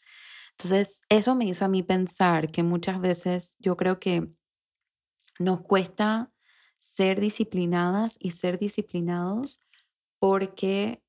Entonces, 0.50 1.00
eso 1.08 1.34
me 1.34 1.46
hizo 1.46 1.64
a 1.64 1.68
mí 1.68 1.82
pensar 1.82 2.50
que 2.50 2.62
muchas 2.62 3.00
veces 3.00 3.56
yo 3.58 3.78
creo 3.78 3.98
que 3.98 4.28
nos 5.38 5.62
cuesta 5.62 6.30
ser 6.78 7.20
disciplinadas 7.20 8.18
y 8.20 8.32
ser 8.32 8.58
disciplinados 8.58 9.60
porque 10.18 11.02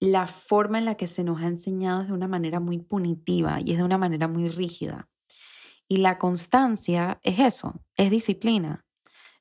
la 0.00 0.26
forma 0.26 0.78
en 0.78 0.84
la 0.84 0.96
que 0.96 1.06
se 1.06 1.24
nos 1.24 1.40
ha 1.40 1.46
enseñado 1.46 2.02
es 2.02 2.08
de 2.08 2.14
una 2.14 2.28
manera 2.28 2.60
muy 2.60 2.78
punitiva 2.78 3.58
y 3.64 3.72
es 3.72 3.78
de 3.78 3.84
una 3.84 3.98
manera 3.98 4.28
muy 4.28 4.48
rígida. 4.48 5.08
Y 5.88 5.98
la 5.98 6.18
constancia 6.18 7.20
es 7.22 7.38
eso, 7.38 7.84
es 7.96 8.10
disciplina. 8.10 8.84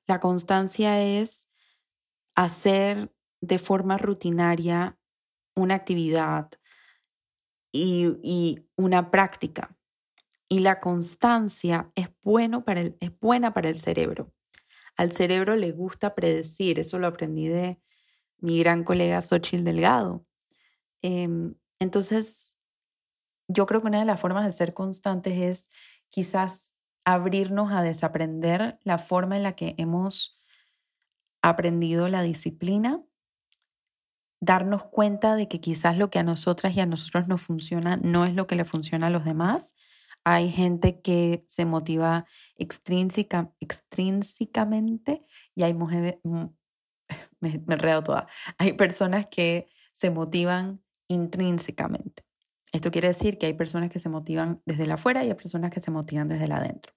La 0.08 0.20
constancia 0.20 1.02
es 1.02 1.50
hacer 2.36 3.14
de 3.42 3.60
forma 3.60 3.98
rutinaria 3.98 4.98
una 5.56 5.76
actividad 5.76 6.50
y, 7.72 8.60
una 8.76 9.12
práctica. 9.12 9.76
Y 10.48 10.60
la 10.60 10.80
constancia 10.80 11.92
es, 11.96 12.10
bueno 12.22 12.64
para 12.64 12.82
el, 12.82 12.98
es 13.00 13.18
buena 13.20 13.54
para 13.54 13.70
el 13.70 13.78
cerebro. 13.78 14.32
Al 14.98 15.12
cerebro 15.12 15.56
le 15.56 15.72
gusta 15.72 16.16
predecir, 16.16 16.80
eso 16.80 17.00
lo 17.00 17.08
aprendí 17.08 17.48
de 17.48 17.80
mi 18.40 18.60
gran 18.60 18.84
colega 18.84 19.22
Xochitl 19.22 19.64
Delgado. 19.64 20.26
Em, 21.02 21.56
entonces, 21.80 22.58
yo 23.48 23.66
creo 23.66 23.82
que 23.82 23.88
una 23.88 24.00
de 24.00 24.06
las 24.06 24.22
formas 24.22 24.46
de 24.46 24.52
ser 24.52 24.74
constantes 24.74 25.34
es 25.40 25.70
quizás 26.10 26.76
abrirnos 27.06 27.72
a 27.72 27.84
desaprender 27.84 28.80
la 28.84 28.98
forma 28.98 29.38
en 29.38 29.44
la 29.44 29.56
que 29.56 29.76
hemos 29.78 30.38
aprendido 31.42 32.08
la 32.08 32.24
disciplina, 32.24 33.04
darnos 34.40 34.84
cuenta 34.86 35.36
de 35.36 35.48
que 35.48 35.60
quizás 35.60 35.98
lo 35.98 36.10
que 36.10 36.20
a 36.20 36.24
nosotras 36.24 36.76
y 36.76 36.80
a 36.82 36.86
nosotros 36.86 37.28
nos 37.28 37.42
funciona 37.42 37.98
no 37.98 38.26
es 38.26 38.34
lo 38.34 38.48
que 38.48 38.56
le 38.56 38.66
funciona 38.66 39.08
a 39.08 39.10
los 39.10 39.26
demás. 39.26 39.76
Hay 40.24 40.50
gente 40.52 41.02
que 41.02 41.44
se 41.48 41.66
motiva 41.66 42.26
extrínseca, 42.56 43.54
extrínsecamente 43.60 45.26
y 45.56 45.64
hay 45.64 45.74
mujeres, 45.74 46.18
mm, 46.24 46.46
me, 47.42 47.64
me 47.66 47.74
enredo 47.76 48.04
toda, 48.04 48.28
hay 48.58 48.74
personas 48.74 49.28
que 49.30 49.68
se 49.92 50.10
motivan 50.10 50.82
intrínsecamente. 51.08 52.24
Esto 52.72 52.90
quiere 52.90 53.10
decir 53.10 53.38
que 53.38 53.46
hay 53.46 53.54
personas 53.54 53.92
que 53.92 54.00
se 54.00 54.10
motivan 54.10 54.62
desde 54.66 54.88
la 54.88 54.96
afuera 54.96 55.24
y 55.24 55.30
hay 55.30 55.36
personas 55.36 55.72
que 55.72 55.80
se 55.80 55.92
motivan 55.92 56.28
desde 56.28 56.48
la 56.48 56.58
adentro. 56.58 56.94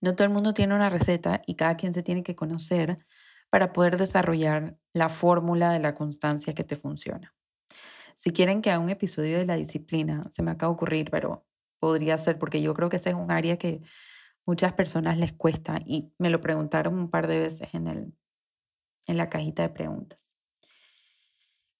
No 0.00 0.14
todo 0.14 0.26
el 0.26 0.32
mundo 0.32 0.52
tiene 0.52 0.74
una 0.74 0.90
receta 0.90 1.42
y 1.46 1.54
cada 1.54 1.76
quien 1.76 1.94
se 1.94 2.02
tiene 2.02 2.22
que 2.22 2.36
conocer 2.36 2.98
para 3.50 3.72
poder 3.72 3.96
desarrollar 3.96 4.76
la 4.92 5.08
fórmula 5.08 5.72
de 5.72 5.78
la 5.78 5.94
constancia 5.94 6.54
que 6.54 6.64
te 6.64 6.76
funciona. 6.76 7.34
Si 8.14 8.30
quieren 8.30 8.62
que 8.62 8.70
haga 8.70 8.80
un 8.80 8.90
episodio 8.90 9.38
de 9.38 9.46
la 9.46 9.56
disciplina, 9.56 10.22
se 10.30 10.42
me 10.42 10.50
acaba 10.50 10.70
de 10.70 10.74
ocurrir, 10.74 11.10
pero 11.10 11.46
podría 11.82 12.16
ser 12.16 12.38
porque 12.38 12.62
yo 12.62 12.74
creo 12.74 12.88
que 12.88 12.94
ese 12.94 13.10
es 13.10 13.16
un 13.16 13.32
área 13.32 13.56
que 13.56 13.82
muchas 14.46 14.72
personas 14.72 15.18
les 15.18 15.32
cuesta 15.32 15.80
y 15.84 16.12
me 16.16 16.30
lo 16.30 16.40
preguntaron 16.40 16.94
un 16.94 17.10
par 17.10 17.26
de 17.26 17.40
veces 17.40 17.74
en, 17.74 17.88
el, 17.88 18.14
en 19.08 19.16
la 19.16 19.28
cajita 19.28 19.62
de 19.62 19.70
preguntas. 19.70 20.36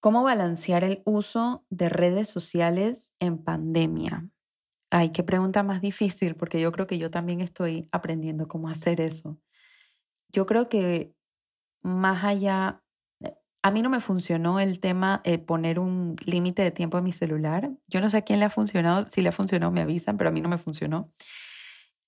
¿Cómo 0.01 0.25
balancear 0.25 0.83
el 0.83 1.03
uso 1.05 1.65
de 1.71 1.89
redes 1.89 2.29
sociales 2.29 3.15
en 3.21 3.39
pandemia? 3.39 4.29
Ay, 4.91 5.11
qué 5.11 5.23
pregunta 5.23 5.63
más 5.63 5.81
difícil, 5.81 6.35
porque 6.35 6.61
yo 6.61 6.73
creo 6.73 6.89
que 6.89 6.99
yo 6.99 7.09
también 7.09 7.41
estoy 7.41 7.89
aprendiendo 7.93 8.49
cómo 8.49 8.69
hacer 8.69 9.01
eso. 9.01 9.39
Yo 10.31 10.47
creo 10.47 10.69
que 10.69 11.15
más 11.81 12.25
allá, 12.25 12.82
a 13.63 13.71
mí 13.71 13.81
no 13.81 13.91
me 13.91 14.01
funcionó 14.01 14.59
el 14.59 14.81
tema 14.81 15.23
de 15.25 15.39
poner 15.39 15.79
un 15.79 16.17
límite 16.27 16.63
de 16.63 16.73
tiempo 16.73 16.99
en 16.99 17.05
mi 17.05 17.13
celular. 17.13 17.71
Yo 17.87 18.01
no 18.01 18.11
sé 18.11 18.19
a 18.19 18.23
quién 18.23 18.41
le 18.41 18.47
ha 18.47 18.51
funcionado, 18.51 19.09
si 19.09 19.23
le 19.23 19.29
ha 19.29 19.33
funcionado 19.33 19.71
me 19.71 19.83
avisan, 19.83 20.17
pero 20.17 20.31
a 20.31 20.33
mí 20.33 20.41
no 20.41 20.49
me 20.49 20.59
funcionó. 20.59 21.13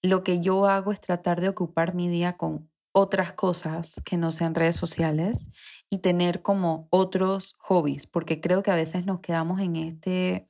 Lo 0.02 0.24
que 0.24 0.40
yo 0.40 0.66
hago 0.66 0.90
es 0.90 1.00
tratar 1.00 1.40
de 1.40 1.48
ocupar 1.48 1.94
mi 1.94 2.08
día 2.08 2.36
con 2.36 2.68
otras 2.92 3.32
cosas 3.32 4.00
que 4.04 4.16
no 4.16 4.32
sean 4.32 4.54
redes 4.54 4.76
sociales 4.76 5.50
y 5.90 5.98
tener 5.98 6.42
como 6.42 6.88
otros 6.90 7.54
hobbies, 7.58 8.06
porque 8.06 8.40
creo 8.40 8.62
que 8.62 8.70
a 8.70 8.76
veces 8.76 9.06
nos 9.06 9.20
quedamos 9.20 9.60
en 9.60 9.76
este 9.76 10.48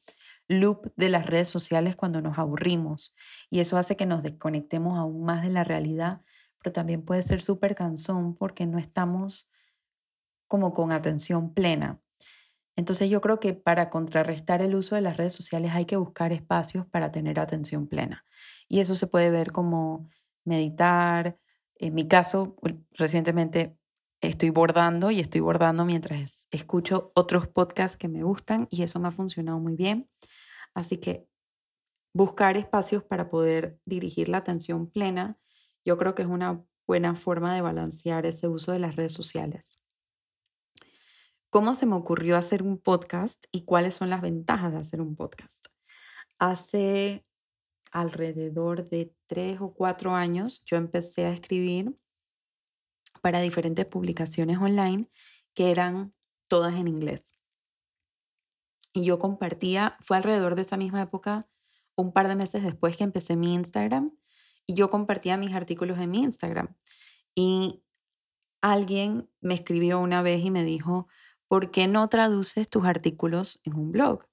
loop 0.49 0.93
de 0.97 1.09
las 1.09 1.27
redes 1.27 1.49
sociales 1.49 1.97
cuando 1.97 2.21
nos 2.21 2.39
aburrimos 2.39 3.15
y 3.49 3.61
eso 3.61 3.79
hace 3.79 3.97
que 3.97 4.05
nos 4.05 4.23
desconectemos 4.23 4.99
aún 4.99 5.25
más 5.25 5.43
de 5.43 5.51
la 5.51 5.65
realidad, 5.65 6.23
pero 6.59 6.73
también 6.73 7.03
puede 7.03 7.23
ser 7.23 7.41
súper 7.41 7.75
cansón 7.75 8.35
porque 8.35 8.67
no 8.67 8.79
estamos 8.79 9.49
como 10.49 10.75
con 10.75 10.93
atención 10.93 11.53
plena. 11.55 12.01
Entonces 12.77 13.09
yo 13.09 13.21
creo 13.21 13.39
que 13.41 13.55
para 13.55 13.89
contrarrestar 13.91 14.61
el 14.63 14.75
uso 14.75 14.95
de 14.97 15.01
las 15.01 15.17
redes 15.17 15.33
sociales 15.33 15.73
hay 15.75 15.85
que 15.85 15.97
buscar 15.97 16.33
espacios 16.33 16.87
para 16.87 17.13
tener 17.13 17.39
atención 17.39 17.87
plena. 17.87 18.25
Y 18.69 18.81
eso 18.81 18.95
se 18.95 19.07
puede 19.07 19.31
ver 19.31 19.53
como 19.53 20.09
meditar, 20.45 21.39
en 21.77 21.95
mi 21.95 22.09
caso, 22.09 22.57
recientemente 22.93 23.77
estoy 24.21 24.51
bordando 24.51 25.11
y 25.11 25.21
estoy 25.21 25.41
bordando 25.41 25.85
mientras 25.85 26.49
escucho 26.51 27.13
otros 27.15 27.47
podcasts 27.47 27.97
que 27.97 28.09
me 28.09 28.23
gustan 28.23 28.67
y 28.71 28.83
eso 28.83 28.99
me 28.99 29.09
ha 29.09 29.13
funcionado 29.13 29.59
muy 29.61 29.77
bien. 29.77 30.09
Así 30.75 30.99
que 30.99 31.29
buscar 32.15 32.57
espacios 32.57 33.05
para 33.05 33.29
poder 33.29 33.79
dirigir 33.85 34.29
la 34.29 34.39
atención 34.39 34.91
plena, 34.91 35.39
yo 35.85 35.99
creo 35.99 36.15
que 36.15 36.23
es 36.23 36.29
una 36.29 36.65
buena 36.87 37.15
forma 37.17 37.55
de 37.55 37.61
balancear 37.61 38.27
ese 38.27 38.49
uso 38.49 38.73
de 38.73 38.79
las 38.79 38.97
redes 38.97 39.13
sociales. 39.13 39.84
¿Cómo 41.55 41.77
se 41.77 41.87
me 41.87 41.95
ocurrió 41.95 42.37
hacer 42.37 42.65
un 42.65 42.79
podcast 42.79 43.45
y 43.53 43.63
cuáles 43.63 43.95
son 43.95 44.11
las 44.11 44.21
ventajas 44.21 44.73
de 44.73 44.79
hacer 44.79 45.01
un 45.01 45.15
podcast? 45.15 45.69
Hace 46.41 47.25
alrededor 47.93 48.89
de 48.89 49.15
tres 49.29 49.61
o 49.61 49.73
cuatro 49.73 50.17
años 50.17 50.65
yo 50.67 50.77
empecé 50.77 51.27
a 51.27 51.31
escribir 51.33 51.97
para 53.23 53.39
diferentes 53.39 53.87
publicaciones 53.87 54.59
online 54.59 55.09
que 55.55 55.71
eran 55.71 56.13
todas 56.49 56.75
en 56.75 56.89
inglés. 56.89 57.39
Y 58.93 59.05
yo 59.05 59.21
compartía, 59.21 59.97
fue 60.01 60.17
alrededor 60.17 60.57
de 60.57 60.63
esa 60.63 60.77
misma 60.77 61.03
época, 61.03 61.47
un 61.95 62.13
par 62.13 62.27
de 62.27 62.35
meses 62.35 62.65
después 62.65 62.97
que 62.97 63.05
empecé 63.05 63.37
mi 63.37 63.55
Instagram, 63.55 64.11
y 64.67 64.75
yo 64.75 64.91
compartía 64.91 65.37
mis 65.37 65.55
artículos 65.55 66.01
en 66.01 66.11
mi 66.11 66.19
Instagram. 66.19 66.75
Y 67.33 67.85
alguien 68.61 69.31
me 69.41 69.55
escribió 69.55 70.01
una 70.01 70.21
vez 70.21 70.45
y 70.45 70.51
me 70.51 70.65
dijo, 70.65 71.07
¿por 71.55 71.71
qué 71.71 71.87
no 71.87 72.09
traduces 72.09 72.69
tus 72.69 72.85
artículos 72.85 73.61
en 73.65 73.75
un 73.75 73.93
blog? 73.93 74.25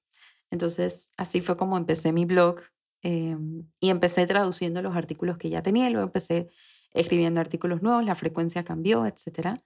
Entonces, 0.50 1.12
así 1.18 1.42
fue 1.42 1.56
como 1.56 1.78
empecé 1.78 2.12
mi 2.12 2.26
blog 2.26 2.62
Em, 3.04 3.68
y 3.80 3.90
empecé 3.90 4.28
traduciendo 4.28 4.82
los 4.82 4.96
artículos 4.96 5.38
que 5.38 5.50
ya 5.50 5.64
tenía, 5.64 5.90
luego 5.90 6.06
empecé 6.06 6.50
escribiendo 6.94 7.40
artículos 7.40 7.82
nuevos, 7.82 8.06
la 8.06 8.16
frecuencia 8.16 8.64
cambió, 8.64 9.06
etc. 9.06 9.60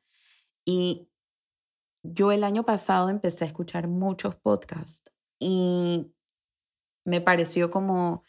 Y 0.65 1.10
yo 2.04 2.32
el 2.32 2.44
año 2.44 2.63
pasado 2.65 3.10
empecé 3.10 3.44
a 3.46 3.48
escuchar 3.48 3.88
muchos 3.88 4.36
podcasts 4.36 5.12
y 5.39 6.13
me 7.04 7.22
pareció 7.22 7.72
como 7.72 8.24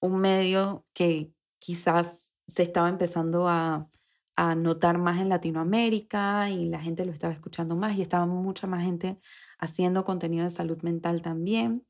un 0.00 0.18
medio 0.18 0.86
que 0.92 1.32
quizás 1.58 2.34
se 2.46 2.62
estaba 2.62 2.88
empezando 2.88 3.48
a, 3.48 3.88
a 4.36 4.54
notar 4.54 4.98
más 4.98 5.20
en 5.20 5.30
Latinoamérica 5.30 6.50
y 6.50 6.66
la 6.68 6.80
gente 6.80 7.04
lo 7.04 7.12
estaba 7.12 7.32
escuchando 7.32 7.74
más 7.74 7.96
y 7.96 8.02
estaba 8.02 8.26
mucha 8.26 8.66
más 8.66 8.84
gente 8.84 9.18
haciendo 9.58 10.04
contenido 10.04 10.44
de 10.44 10.50
salud 10.50 10.80
mental 10.82 11.22
también. 11.22 11.86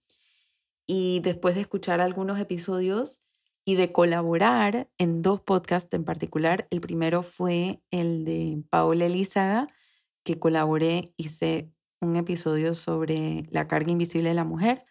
Y 0.87 1.20
después 1.20 1.56
de 1.56 1.62
escuchar 1.62 2.00
algunos 2.00 2.38
episodios 2.38 3.22
y 3.64 3.74
de 3.74 3.90
colaborar 3.92 4.88
en 4.98 5.22
dos 5.22 5.40
podcasts 5.40 5.92
en 5.92 6.04
particular, 6.04 6.68
el 6.70 6.80
primero 6.80 7.24
fue 7.24 7.82
el 7.90 8.24
de 8.24 8.62
Paola 8.70 9.06
Elizaga, 9.06 9.66
que 10.24 10.38
colaboré, 10.38 11.12
hice 11.16 11.72
un 12.00 12.14
episodio 12.14 12.74
sobre 12.74 13.44
la 13.50 13.66
carga 13.66 13.90
invisible 13.90 14.28
de 14.28 14.35
la 14.37 14.44
mujer 14.44 14.85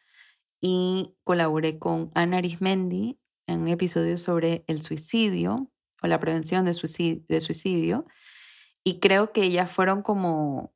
y 0.60 1.16
colaboré 1.24 1.80
con 1.80 2.12
Ana 2.16 2.38
Arismendi 2.38 3.20
en 3.48 3.62
un 3.62 3.68
episodio 3.70 4.18
sobre 4.18 4.66
el 4.68 4.82
suicidio 4.82 5.72
o 6.02 6.08
la 6.08 6.20
prevención 6.20 6.66
de 6.66 6.74
suicidio. 6.74 8.06
Y 8.84 9.00
creo 9.00 9.32
que 9.32 9.44
ellas 9.44 9.72
fueron 9.72 10.02
como, 10.04 10.74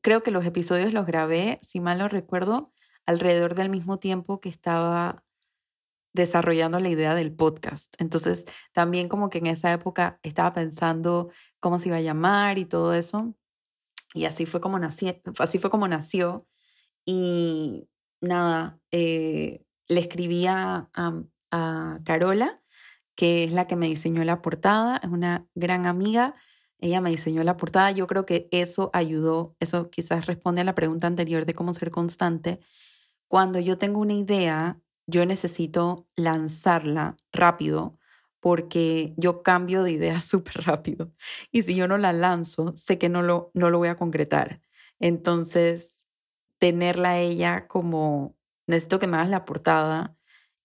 creo 0.00 0.22
que 0.22 0.30
los 0.30 0.46
episodios 0.46 0.92
los 0.92 1.06
grabé, 1.06 1.58
si 1.62 1.80
mal 1.80 1.98
no 1.98 2.08
recuerdo, 2.08 2.72
alrededor 3.06 3.54
del 3.54 3.68
mismo 3.68 3.98
tiempo 3.98 4.40
que 4.40 4.48
estaba 4.48 5.24
desarrollando 6.14 6.78
la 6.80 6.88
idea 6.88 7.14
del 7.14 7.34
podcast. 7.34 7.94
Entonces, 7.98 8.46
también 8.72 9.08
como 9.08 9.30
que 9.30 9.38
en 9.38 9.46
esa 9.46 9.72
época 9.72 10.20
estaba 10.22 10.52
pensando 10.52 11.30
cómo 11.60 11.78
se 11.78 11.88
iba 11.88 11.96
a 11.96 12.02
llamar 12.02 12.58
y 12.58 12.64
todo 12.64 12.94
eso. 12.94 13.34
Y 14.14 14.26
así 14.26 14.46
fue 14.46 14.60
como 14.60 14.78
nació. 14.78 15.20
Así 15.38 15.58
fue 15.58 15.70
como 15.70 15.88
nació. 15.88 16.46
Y 17.04 17.88
nada, 18.20 18.78
eh, 18.90 19.64
le 19.88 20.00
escribía 20.00 20.90
a, 20.94 21.22
a 21.50 22.00
Carola, 22.04 22.61
que 23.14 23.44
es 23.44 23.52
la 23.52 23.66
que 23.66 23.76
me 23.76 23.88
diseñó 23.88 24.24
la 24.24 24.42
portada, 24.42 25.00
es 25.02 25.10
una 25.10 25.46
gran 25.54 25.86
amiga. 25.86 26.34
Ella 26.78 27.00
me 27.00 27.10
diseñó 27.10 27.44
la 27.44 27.56
portada. 27.56 27.90
Yo 27.92 28.06
creo 28.06 28.26
que 28.26 28.48
eso 28.50 28.90
ayudó, 28.92 29.56
eso 29.60 29.90
quizás 29.90 30.26
responde 30.26 30.62
a 30.62 30.64
la 30.64 30.74
pregunta 30.74 31.06
anterior 31.06 31.46
de 31.46 31.54
cómo 31.54 31.74
ser 31.74 31.90
constante 31.90 32.60
cuando 33.32 33.58
yo 33.58 33.78
tengo 33.78 33.98
una 33.98 34.12
idea, 34.12 34.78
yo 35.06 35.24
necesito 35.24 36.06
lanzarla 36.16 37.16
rápido 37.32 37.98
porque 38.40 39.14
yo 39.16 39.42
cambio 39.42 39.82
de 39.84 39.92
idea 39.92 40.20
súper 40.20 40.64
rápido. 40.64 41.14
Y 41.50 41.62
si 41.62 41.74
yo 41.74 41.88
no 41.88 41.96
la 41.96 42.12
lanzo, 42.12 42.76
sé 42.76 42.98
que 42.98 43.08
no 43.08 43.22
lo, 43.22 43.50
no 43.54 43.70
lo 43.70 43.78
voy 43.78 43.88
a 43.88 43.96
concretar. 43.96 44.60
Entonces, 45.00 46.04
tenerla 46.58 47.20
ella 47.20 47.68
como, 47.68 48.36
necesito 48.66 48.98
que 48.98 49.06
me 49.06 49.16
hagas 49.16 49.30
la 49.30 49.46
portada 49.46 50.14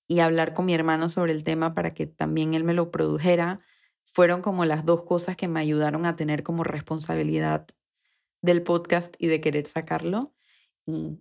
y 0.08 0.20
hablar 0.20 0.54
con 0.54 0.66
mi 0.66 0.74
hermano 0.74 1.10
sobre 1.10 1.34
el 1.34 1.44
tema 1.44 1.74
para 1.74 1.92
que 1.92 2.08
también 2.08 2.54
él 2.54 2.64
me 2.64 2.74
lo 2.74 2.92
produjera, 2.92 3.60
fueron 4.06 4.42
como 4.42 4.66
las 4.66 4.86
dos 4.86 5.04
cosas 5.04 5.36
que 5.36 5.48
me 5.48 5.60
ayudaron 5.60 6.06
a 6.06 6.16
tener 6.16 6.44
como 6.44 6.64
responsabilidad 6.64 7.68
del 8.42 8.64
podcast 8.64 9.16
y 9.20 9.28
de 9.28 9.42
querer 9.42 9.68
sacarlo. 9.68 10.34
Y 10.86 11.20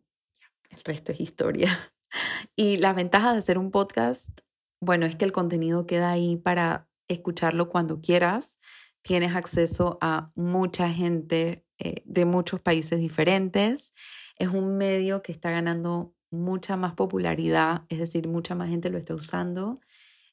el 0.70 0.81
resto 0.85 1.12
es 1.12 1.20
historia. 1.20 1.92
Y 2.55 2.79
las 2.79 2.94
ventajas 2.96 3.33
de 3.35 3.40
hacer 3.40 3.59
un 3.59 3.70
podcast, 3.70 4.40
bueno, 4.81 5.05
es 5.05 5.16
que 5.16 5.27
el 5.27 5.33
contenido 5.33 5.87
queda 5.87 6.11
ahí 6.11 6.37
para 6.37 6.88
escucharlo 7.09 7.68
cuando 7.68 8.01
quieras. 8.01 8.59
Tienes 9.03 9.35
acceso 9.35 9.99
a 10.01 10.31
mucha 10.35 10.88
gente 10.88 11.66
eh, 11.79 12.03
de 12.07 12.25
muchos 12.25 12.61
países 12.61 13.01
diferentes. 13.01 13.92
Es 14.38 14.49
un 14.49 14.79
medio 14.79 15.20
que 15.20 15.33
está 15.33 15.51
ganando 15.51 16.15
mucha 16.31 16.77
más 16.77 16.95
popularidad, 16.95 17.85
es 17.89 17.99
decir, 17.99 18.29
mucha 18.29 18.55
más 18.55 18.69
gente 18.69 18.91
lo 18.91 18.99
está 18.99 19.15
usando. 19.15 19.81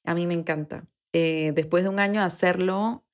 A 0.03 0.15
mí 0.15 0.27
me 0.27 0.33
encanta. 0.33 0.87
Eh, 1.13 1.51
después 1.55 1.83
de 1.83 1.89
un 1.89 1.99
año 1.99 2.21
de 2.21 2.25
hacerlo, 2.25 3.05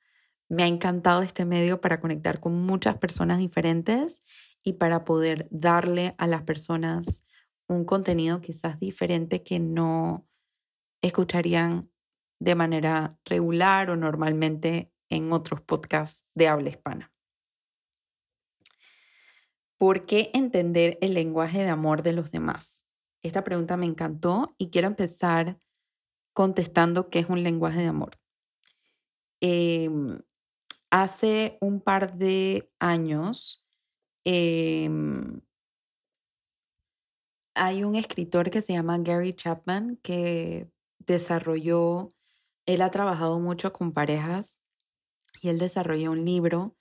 me 0.47 0.63
ha 0.63 0.67
encantado 0.67 1.21
este 1.21 1.45
medio 1.45 1.81
para 1.81 1.99
conectar 1.99 2.39
con 2.39 2.53
muchas 2.53 2.97
personas 2.97 3.39
diferentes 3.39 4.23
y 4.63 4.73
para 4.73 5.05
poder 5.05 5.47
darle 5.51 6.15
a 6.17 6.27
las 6.27 6.43
personas 6.43 7.23
un 7.67 7.85
contenido 7.85 8.41
quizás 8.41 8.79
diferente 8.79 9.43
que 9.43 9.59
no 9.59 10.27
escucharían 11.01 11.89
de 12.39 12.55
manera 12.55 13.17
regular 13.25 13.89
o 13.89 13.95
normalmente 13.95 14.91
en 15.09 15.31
otros 15.33 15.61
podcasts 15.61 16.25
de 16.33 16.47
habla 16.47 16.69
hispana. 16.69 17.13
¿Por 19.79 20.05
qué 20.05 20.29
entender 20.33 20.97
el 20.99 21.13
lenguaje 21.13 21.59
de 21.59 21.69
amor 21.69 22.03
de 22.03 22.11
los 22.11 22.31
demás? 22.31 22.85
Esta 23.23 23.45
pregunta 23.45 23.77
me 23.77 23.85
encantó 23.85 24.53
y 24.57 24.71
quiero 24.71 24.89
empezar 24.89 25.57
contestando 26.33 27.09
qué 27.09 27.19
es 27.19 27.29
un 27.29 27.43
lenguaje 27.43 27.79
de 27.79 27.87
amor. 27.87 28.19
Em, 29.39 30.21
hace 30.89 31.57
un 31.61 31.79
par 31.79 32.17
de 32.17 32.69
años 32.77 33.65
em, 34.25 35.39
hay 37.55 37.85
un 37.85 37.95
escritor 37.95 38.49
que 38.49 38.59
se 38.61 38.73
llama 38.73 38.97
Gary 38.97 39.33
Chapman 39.33 39.95
que 40.03 40.69
desarrolló, 40.97 42.13
él 42.65 42.81
ha 42.81 42.91
trabajado 42.91 43.39
mucho 43.39 43.71
con 43.71 43.93
parejas 43.93 44.59
y 45.41 45.47
él 45.47 45.57
desarrolló 45.57 46.11
un 46.11 46.25
libro 46.25 46.75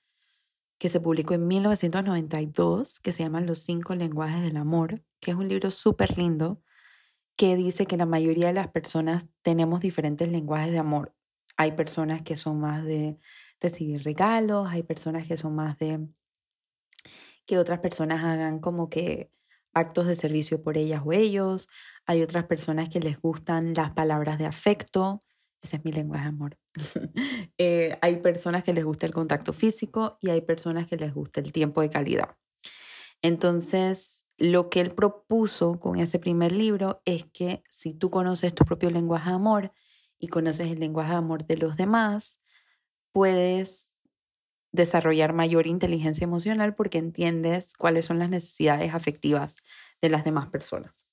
que 0.79 0.89
se 0.89 1.01
publicó 1.01 1.35
en 1.35 1.47
1992 1.47 3.01
que 3.01 3.13
se 3.13 3.25
llama 3.25 3.41
Los 3.41 3.61
cinco 3.61 3.95
lenguajes 3.95 4.43
del 4.43 4.57
amor, 4.57 5.03
que 5.21 5.33
es 5.33 5.37
un 5.37 5.49
libro 5.49 5.71
súper 5.71 6.17
lindo 6.17 6.63
que 7.37 7.57
dice 7.57 7.87
que 7.87 7.97
la 7.97 8.07
mayoría 8.07 8.49
de 8.49 8.55
las 8.55 8.69
personas 8.69 9.27
tenemos 9.43 9.81
diferentes 9.81 10.29
lenguajes 10.29 10.73
de 10.73 10.79
amor. 10.79 11.15
Hay 11.57 11.73
personas 11.73 12.23
que 12.23 12.37
son 12.37 12.61
más 12.61 12.85
de 12.85 13.19
recibir 13.61 14.03
regalos, 14.05 14.69
hay 14.69 14.83
personas 14.83 15.27
que 15.27 15.37
son 15.37 15.55
más 15.55 15.79
de 15.79 16.09
que 17.47 17.59
otras 17.59 17.81
personas 17.81 18.25
hagan 18.25 18.61
como 18.61 18.91
que 18.91 19.31
actos 19.73 20.07
de 20.07 20.17
servicio 20.17 20.63
por 20.63 20.77
ellas 20.77 21.03
o 21.05 21.13
ellos, 21.13 21.69
hay 22.07 22.23
otras 22.23 22.45
personas 22.47 22.89
que 22.89 23.01
les 23.01 23.21
gustan 23.21 23.75
las 23.75 23.93
palabras 23.93 24.39
de 24.39 24.47
afecto, 24.47 25.21
ese 25.63 25.77
es 25.77 25.85
mi 25.85 25.93
lenguaje 25.93 26.25
de 26.25 26.29
amor. 26.29 26.59
Eh, 27.61 27.99
hay 28.03 28.19
personas 28.19 28.63
que 28.63 28.73
les 28.73 28.85
gusta 28.85 29.05
el 29.05 29.13
contacto 29.13 29.53
físico 29.53 30.17
y 30.21 30.31
hay 30.31 30.43
personas 30.43 30.87
que 30.87 30.97
les 30.97 31.13
gusta 31.13 31.41
el 31.41 31.51
tiempo 31.51 31.81
de 31.81 31.91
calidad. 31.91 32.37
Entonces, 33.21 34.27
lo 34.37 34.71
que 34.71 34.81
él 34.81 34.95
propuso 34.95 35.81
con 35.81 35.99
ese 35.99 36.21
primer 36.21 36.53
libro 36.53 37.03
es 37.05 37.25
que 37.25 37.65
si 37.69 37.95
tú 37.95 38.11
conoces 38.11 38.55
tu 38.55 38.65
propio 38.65 38.91
lenguaje 38.91 39.31
de 39.31 39.35
amor 39.35 39.73
y 40.21 40.29
conoces 40.29 40.69
el 40.69 40.79
lenguaje 40.79 41.11
de 41.11 41.17
amor 41.17 41.47
de 41.47 41.57
los 41.57 41.77
demás, 41.77 42.41
puedes 43.11 43.99
desarrollar 44.71 45.33
mayor 45.33 45.67
inteligencia 45.67 46.25
emocional 46.25 46.77
porque 46.77 46.99
entiendes 46.99 47.73
cuáles 47.73 48.05
son 48.05 48.21
las 48.21 48.31
necesidades 48.31 48.95
afectivas 48.95 49.57
de 50.01 50.11
las 50.11 50.25
demás 50.25 50.49
personas. 50.49 51.07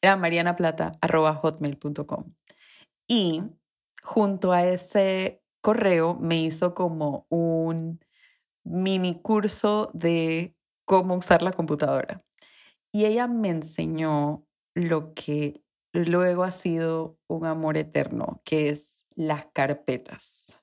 Era 0.00 0.16
marianaplata.hotmail.com. 0.16 2.34
Y 3.08 3.42
junto 4.02 4.52
a 4.52 4.64
ese 4.66 5.42
correo 5.60 6.14
me 6.14 6.42
hizo 6.42 6.74
como 6.74 7.26
un 7.30 8.00
mini 8.64 9.20
curso 9.20 9.90
de 9.94 10.54
cómo 10.84 11.16
usar 11.16 11.42
la 11.42 11.52
computadora. 11.52 12.22
Y 12.92 13.06
ella 13.06 13.26
me 13.26 13.48
enseñó 13.48 14.46
lo 14.74 15.14
que 15.14 15.63
luego 15.94 16.42
ha 16.42 16.50
sido 16.50 17.18
un 17.28 17.46
amor 17.46 17.76
eterno, 17.76 18.42
que 18.44 18.68
es 18.68 19.06
las 19.14 19.46
carpetas. 19.52 20.60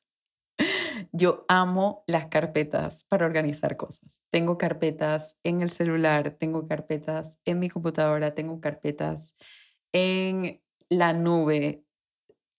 Yo 1.11 1.45
amo 1.47 2.03
las 2.05 2.27
carpetas 2.27 3.05
para 3.05 3.25
organizar 3.25 3.77
cosas. 3.77 4.23
Tengo 4.29 4.57
carpetas 4.57 5.39
en 5.43 5.61
el 5.61 5.71
celular, 5.71 6.31
tengo 6.37 6.67
carpetas 6.67 7.39
en 7.45 7.59
mi 7.59 7.69
computadora, 7.69 8.35
tengo 8.35 8.59
carpetas 8.59 9.37
en 9.93 10.61
la 10.89 11.13
nube. 11.13 11.85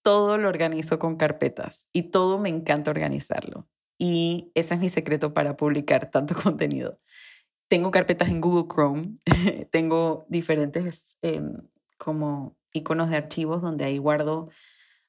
Todo 0.03 0.39
lo 0.39 0.49
organizo 0.49 0.99
con 0.99 1.17
carpetas 1.17 1.89
y 1.93 2.05
todo 2.05 2.39
me 2.39 2.49
encanta 2.49 2.91
organizarlo. 2.91 3.69
Y 3.99 4.51
ese 4.55 4.75
es 4.75 4.81
mi 4.81 4.89
secreto 4.89 5.35
para 5.35 5.57
publicar 5.57 6.11
tanto 6.11 6.35
contenido. 6.43 6.99
Tengo 7.69 7.91
carpetas 7.91 8.29
en 8.29 8.41
Google 8.41 8.67
Chrome, 8.69 9.19
tengo 9.71 10.27
diferentes 10.29 11.19
em, 11.23 11.57
como 11.99 12.57
iconos 12.73 13.11
de 13.11 13.17
archivos 13.17 13.63
donde 13.63 13.85
ahí 13.85 13.99
guardo 13.99 14.51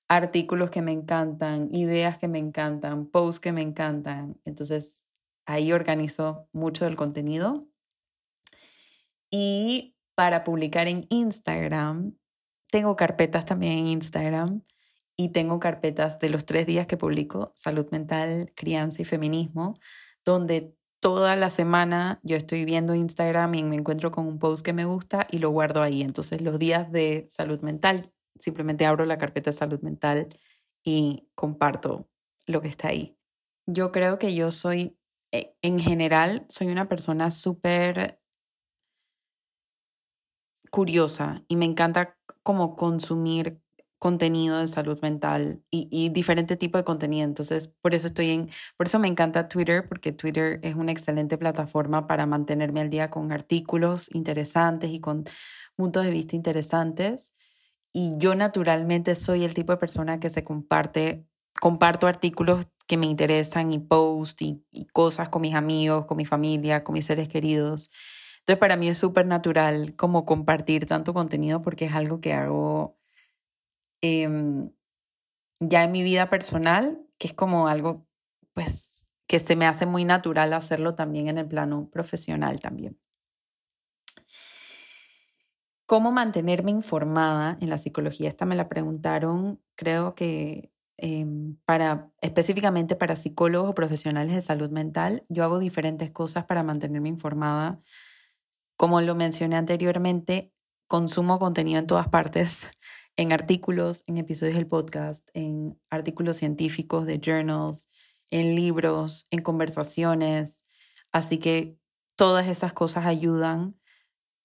artículos 0.07 0.70
que 0.70 0.82
me 0.82 0.91
encantan, 0.91 1.74
ideas 1.74 2.18
que 2.18 2.28
me 2.28 2.39
encantan, 2.39 3.07
posts 3.07 3.39
que 3.39 3.51
me 3.51 3.61
encantan. 3.61 4.39
Entonces, 4.45 5.07
ahí 5.45 5.72
organizo 5.72 6.47
mucho 6.51 6.86
del 6.86 6.95
contenido. 6.95 7.68
Y 9.32 9.95
para 10.16 10.43
publicar 10.43 10.88
en 10.88 11.07
Instagram, 11.09 12.16
tengo 12.70 12.95
carpetas 12.95 13.45
también 13.45 13.74
en 13.80 13.88
Instagram 13.88 14.61
y 15.16 15.30
tengo 15.30 15.59
carpetas 15.59 16.20
de 16.20 16.30
los 16.30 16.45
tres 16.45 16.66
días 16.66 16.88
que 16.88 16.97
publico, 16.97 17.51
salud 17.55 17.88
mental, 17.91 18.51
crianza 18.55 19.01
y 19.01 19.05
feminismo, 19.05 19.80
donde 20.26 20.76
toda 21.04 21.36
la 21.36 21.49
semana 21.49 22.22
yo 22.24 22.38
estoy 22.38 22.64
viendo 22.64 22.95
Instagram 22.95 23.56
y 23.56 23.64
me 23.64 23.76
encuentro 23.76 24.10
con 24.10 24.26
un 24.26 24.39
post 24.39 24.66
que 24.66 24.72
me 24.72 24.86
gusta 24.86 25.28
y 25.30 25.39
lo 25.39 25.49
guardo 25.49 25.82
ahí. 25.82 26.01
Entonces 26.01 26.41
los 26.41 26.58
días 26.58 26.89
de 26.93 27.28
salud 27.30 27.60
mental, 27.60 28.14
simplemente 28.39 28.86
abro 28.86 29.06
la 29.06 29.18
carpeta 29.18 29.49
de 29.49 29.58
salud 29.58 29.82
mental 29.82 30.30
y 30.82 31.28
comparto 31.36 32.08
lo 32.47 32.62
que 32.62 32.70
está 32.70 32.88
ahí. 32.88 33.18
Yo 33.68 33.91
creo 33.91 34.18
que 34.18 34.34
yo 34.34 34.49
soy, 34.49 34.97
eh, 35.34 35.54
en 35.62 35.78
general, 35.78 36.45
soy 36.47 36.68
una 36.68 36.88
persona 36.88 37.32
súper 37.32 38.22
curiosa 40.72 41.43
y 41.49 41.58
me 41.58 41.66
encanta 41.66 42.18
como 42.43 42.78
consumir 42.78 43.62
contenido 44.04 44.60
de 44.60 44.68
salud 44.68 44.99
mental 45.01 45.64
y, 45.72 45.88
y 45.89 46.10
diferente 46.10 46.58
tipo 46.58 46.78
de 46.78 46.84
contenido. 46.84 47.24
Entonces, 47.24 47.70
por 47.70 47.95
eso 47.95 48.08
estoy 48.08 48.32
en, 48.32 48.49
por 48.76 48.88
eso 48.88 48.99
me 48.99 49.08
encanta 49.08 49.47
Twitter, 49.47 49.88
porque 49.88 50.12
Twitter 50.12 50.60
es 50.62 50.76
una 50.76 50.91
excelente 50.91 51.38
plataforma 51.38 52.06
para 52.06 52.26
mantenerme 52.26 52.82
al 52.82 52.89
día 52.89 53.10
con 53.10 53.32
artículos 53.32 54.14
interesantes 54.14 54.89
y 54.89 54.99
con 54.99 55.24
puntos 55.78 56.04
de 56.04 56.12
vista 56.12 56.36
interesantes. 56.36 57.34
Y 57.93 58.18
yo 58.18 58.36
naturalmente 58.36 59.16
soy 59.16 59.45
el 59.45 59.54
tipo 59.54 59.72
de 59.72 59.78
persona 59.78 60.20
que 60.20 60.30
se 60.30 60.43
comparte, 60.43 61.26
comparto 61.62 62.06
artículos 62.06 62.68
que 62.86 62.97
me 62.97 63.06
interesan 63.06 63.72
y 63.72 63.80
post 63.80 64.41
y, 64.41 64.66
cosas 64.91 65.30
con 65.30 65.43
mis 65.43 65.56
amigos, 65.56 66.08
con 66.08 66.18
mi 66.18 66.26
familia, 66.26 66.84
con 66.84 66.91
mis 66.91 67.06
seres 67.06 67.30
queridos. 67.30 67.89
Entonces, 68.39 68.60
para 68.60 68.76
mí 68.76 68.89
es 68.89 68.97
súper 68.97 69.28
natural 69.28 69.95
como 69.95 70.26
compartir 70.26 70.88
tanto 70.88 71.14
contenido 71.14 71.62
porque 71.62 71.86
es 71.86 71.93
algo 71.93 72.20
que 72.20 72.34
hago 72.34 72.97
Em, 74.06 74.70
ya 75.62 75.86
en 75.86 75.93
mi 75.93 76.04
vida 76.04 76.30
personal, 76.30 76.99
que 77.18 77.28
es 77.28 77.34
como 77.34 77.70
algo, 77.70 78.06
pues, 78.54 79.10
que 79.28 79.39
se 79.39 79.56
me 79.56 79.66
hace 79.66 79.86
muy 79.86 80.04
natural 80.04 80.51
hacerlo 80.54 80.93
también 80.93 81.30
en 81.30 81.38
el 81.38 81.47
plano 81.47 81.89
profesional 81.89 82.60
también. 82.60 82.99
¿Cómo 85.86 86.12
mantenerme 86.12 86.72
informada 86.72 87.58
en 87.62 87.70
la 87.70 87.78
psicología? 87.78 88.28
Esta 88.28 88.45
me 88.45 88.56
la 88.58 88.68
preguntaron, 88.68 89.62
creo 89.76 90.16
que 90.16 90.74
em, 90.97 91.56
para, 91.66 92.12
específicamente 92.22 92.97
para 92.97 93.16
psicólogos 93.16 93.70
o 93.70 93.76
profesionales 93.76 94.34
de 94.34 94.41
salud 94.41 94.70
mental, 94.70 95.24
yo 95.30 95.45
hago 95.45 95.60
diferentes 95.60 96.12
cosas 96.12 96.43
para 96.43 96.62
mantenerme 96.64 97.08
informada. 97.08 97.80
Como 98.76 98.99
lo 98.99 99.16
mencioné 99.16 99.56
anteriormente, 99.56 100.51
consumo 100.88 101.39
contenido 101.39 101.80
en 101.80 101.88
todas 101.88 102.10
partes 102.10 102.70
en 103.18 103.32
artículos, 103.32 104.03
en 104.07 104.18
episodios 104.18 104.55
del 104.55 104.68
podcast, 104.68 105.30
en 105.34 105.80
artículos 105.89 106.38
científicos 106.38 107.05
de 107.05 107.20
journals, 107.20 107.89
en 108.32 108.55
libros, 108.55 109.26
en 109.30 109.41
conversaciones. 109.41 110.66
Así 111.11 111.38
que 111.38 111.78
todas 112.16 112.47
esas 112.47 112.74
cosas 112.74 113.05
ayudan. 113.05 113.80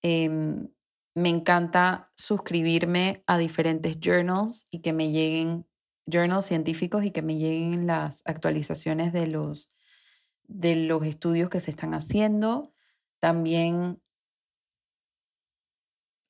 Em, 0.03 0.69
me 1.15 1.31
encanta 1.31 2.13
suscribirme 2.17 3.25
a 3.27 3.39
diferentes 3.39 3.99
journals 4.01 4.67
y 4.71 4.81
que 4.81 4.93
me 4.93 5.11
lleguen 5.11 5.67
journals 6.07 6.47
científicos 6.47 7.05
y 7.05 7.11
que 7.11 7.23
me 7.23 7.37
lleguen 7.37 7.87
las 7.87 8.23
actualizaciones 8.25 9.13
de 9.13 9.27
los, 9.27 9.71
de 10.45 10.77
los 10.77 11.05
estudios 11.05 11.51
que 11.51 11.61
se 11.61 11.71
están 11.71 11.95
haciendo. 11.95 12.73
También 13.21 14.01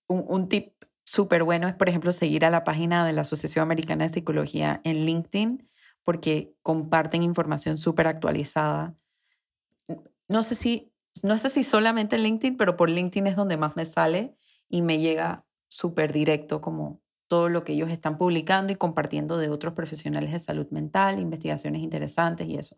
un 0.09 0.49
tip 0.49 0.79
súper 1.09 1.43
bueno 1.43 1.69
es, 1.69 1.75
por 1.75 1.89
ejemplo, 1.89 2.13
seguir 2.13 2.45
a 2.45 2.51
la 2.51 2.65
página 2.65 3.07
de 3.07 3.15
la 3.15 3.23
Asociación 3.23 3.63
Americana 3.63 4.05
de 4.05 4.11
Psicología 4.11 4.83
en 4.85 5.07
LinkedIn 5.07 5.67
porque 6.05 6.53
comparten 6.63 7.23
información 7.23 7.79
súper 7.79 8.07
actualizada. 8.07 8.95
No 10.29 10.43
sé 10.43 10.55
si, 10.55 10.93
no 11.23 11.39
sé 11.39 11.49
si 11.49 11.65
solamente 11.65 12.17
en 12.17 12.25
LinkedIn, 12.25 12.59
pero 12.59 12.77
por 12.77 12.91
LinkedIn 12.91 13.27
es 13.27 13.37
donde 13.37 13.57
más 13.57 13.75
me 13.75 13.87
sale 13.87 14.37
y 14.69 14.83
me 14.83 14.99
llega 14.99 15.47
súper 15.69 16.13
directo 16.13 16.61
como 16.61 17.01
todo 17.27 17.49
lo 17.49 17.65
que 17.65 17.73
ellos 17.73 17.91
están 17.91 18.19
publicando 18.19 18.75
y 18.75 18.77
compartiendo 18.77 19.39
de 19.39 19.49
otros 19.49 19.73
profesionales 19.73 20.31
de 20.33 20.39
salud 20.39 20.67
mental, 20.71 21.21
investigaciones 21.21 21.81
interesantes 21.81 22.47
y 22.49 22.57
eso. 22.57 22.77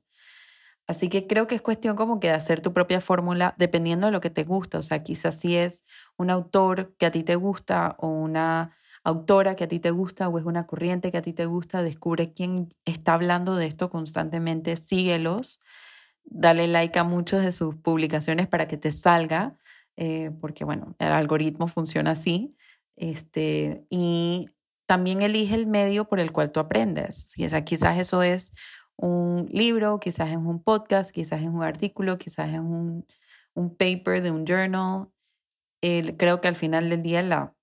Así 0.91 1.09
que 1.09 1.29
creo 1.29 1.47
que 1.47 1.55
es 1.55 1.63
cuestión 1.63 1.95
como 1.95 2.19
que 2.19 2.27
de 2.27 2.35
hacer 2.35 2.61
tu 2.61 2.73
propia 2.73 3.01
fórmula 3.01 3.55
dependiendo 3.59 4.09
de 4.09 4.13
lo 4.13 4.21
que 4.21 4.29
te 4.29 4.43
gusta. 4.43 4.79
O 4.79 4.83
sea, 4.83 5.05
quizás 5.05 5.39
si 5.39 5.57
es 5.57 5.85
un 6.17 6.31
autor 6.31 6.97
que 6.99 7.07
a 7.07 7.13
ti 7.13 7.23
te 7.23 7.37
gusta 7.37 7.95
o 8.01 8.09
una 8.09 8.77
autora 9.05 9.55
que 9.55 9.63
a 9.63 9.69
ti 9.69 9.79
te 9.79 9.93
gusta 9.93 10.29
o 10.29 10.37
es 10.37 10.45
una 10.45 10.67
corriente 10.67 11.13
que 11.13 11.19
a 11.19 11.23
ti 11.23 11.33
te 11.33 11.47
gusta, 11.47 11.85
descubre 11.85 12.33
quién 12.33 12.69
está 12.85 13.15
hablando 13.15 13.55
de 13.55 13.67
esto 13.67 13.89
constantemente, 13.89 14.77
síguelos, 14.77 15.61
dale 16.25 16.67
like 16.67 16.99
a 16.99 17.05
muchas 17.05 17.45
de 17.45 17.53
sus 17.53 17.77
publicaciones 17.77 18.49
para 18.49 18.67
que 18.67 18.77
te 18.77 18.91
salga, 18.91 19.55
eh, 19.97 20.33
porque 20.41 20.65
bueno, 20.65 20.97
el 20.99 21.13
algoritmo 21.13 21.69
funciona 21.69 22.11
así. 22.11 22.57
Este, 22.97 23.87
y 23.91 24.49
también 24.87 25.23
elige 25.23 25.55
el 25.55 25.69
medio 25.69 26.07
por 26.07 26.19
el 26.19 26.33
cual 26.33 26.51
tú 26.51 26.59
aprendes. 26.59 27.33
O 27.39 27.49
sea, 27.49 27.65
quizás 27.65 27.97
eso 27.97 28.25
es 28.25 28.53
un 29.01 29.49
libro, 29.51 29.99
quizás 29.99 30.31
es 30.31 30.37
un 30.37 30.63
podcast, 30.63 31.11
quizás 31.11 31.41
es 31.41 31.49
un 31.49 31.63
artículo, 31.63 32.19
quizás 32.19 32.51
es 32.51 32.61
un, 32.61 33.07
un 33.55 33.77
paper 33.77 34.23
de 34.23 34.31
un 34.31 34.45
journal. 34.47 35.09
creo 35.81 36.41
que 36.41 36.49
al 36.49 36.57
final 36.57 36.91
del 36.91 37.03
día 37.03 37.55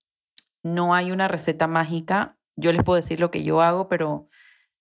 no 0.63 0.95
hay 0.95 1.11
una 1.11 1.27
receta 1.27 1.67
mágica. 1.67 2.37
Yo 2.55 2.71
les 2.73 2.83
puedo 2.83 2.95
decir 2.95 3.19
lo 3.19 3.29
que 3.29 3.43
yo 3.43 3.61
hago, 3.61 3.87
pero 3.87 4.27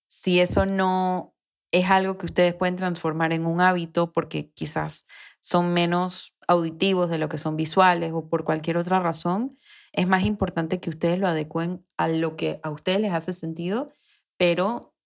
si 0.07 0.39
eso 0.39 0.65
no 0.65 1.35
es 1.71 1.89
algo 1.89 2.17
que 2.17 2.25
ustedes 2.25 2.55
pueden 2.55 2.75
transformar 2.75 3.33
en 3.33 3.45
un 3.45 3.61
hábito 3.61 4.11
porque 4.11 4.51
quizás 4.51 5.05
son 5.39 5.73
menos 5.73 6.35
auditivos 6.47 7.09
de 7.09 7.19
lo 7.19 7.29
que 7.29 7.37
son 7.37 7.55
visuales 7.55 8.13
o 8.13 8.29
por 8.29 8.45
cualquier 8.45 8.77
otra 8.77 8.99
razón, 8.99 9.57
es 9.91 10.07
más 10.07 10.23
importante 10.23 10.79
que 10.79 10.89
ustedes 10.89 11.19
lo 11.19 11.27
adecuen 11.27 11.85
a 11.97 12.07
lo 12.07 12.35
que 12.35 12.59
a 12.63 12.71
ustedes 12.71 13.01
les 13.01 13.13
hace 13.13 13.33
sentido, 13.33 13.91
pero 14.37 14.96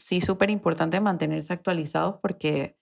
sí 0.00 0.20
súper 0.20 0.50
importante 0.50 1.00
mantenerse 1.00 1.52
actualizados 1.52 2.16
porque 2.20 2.76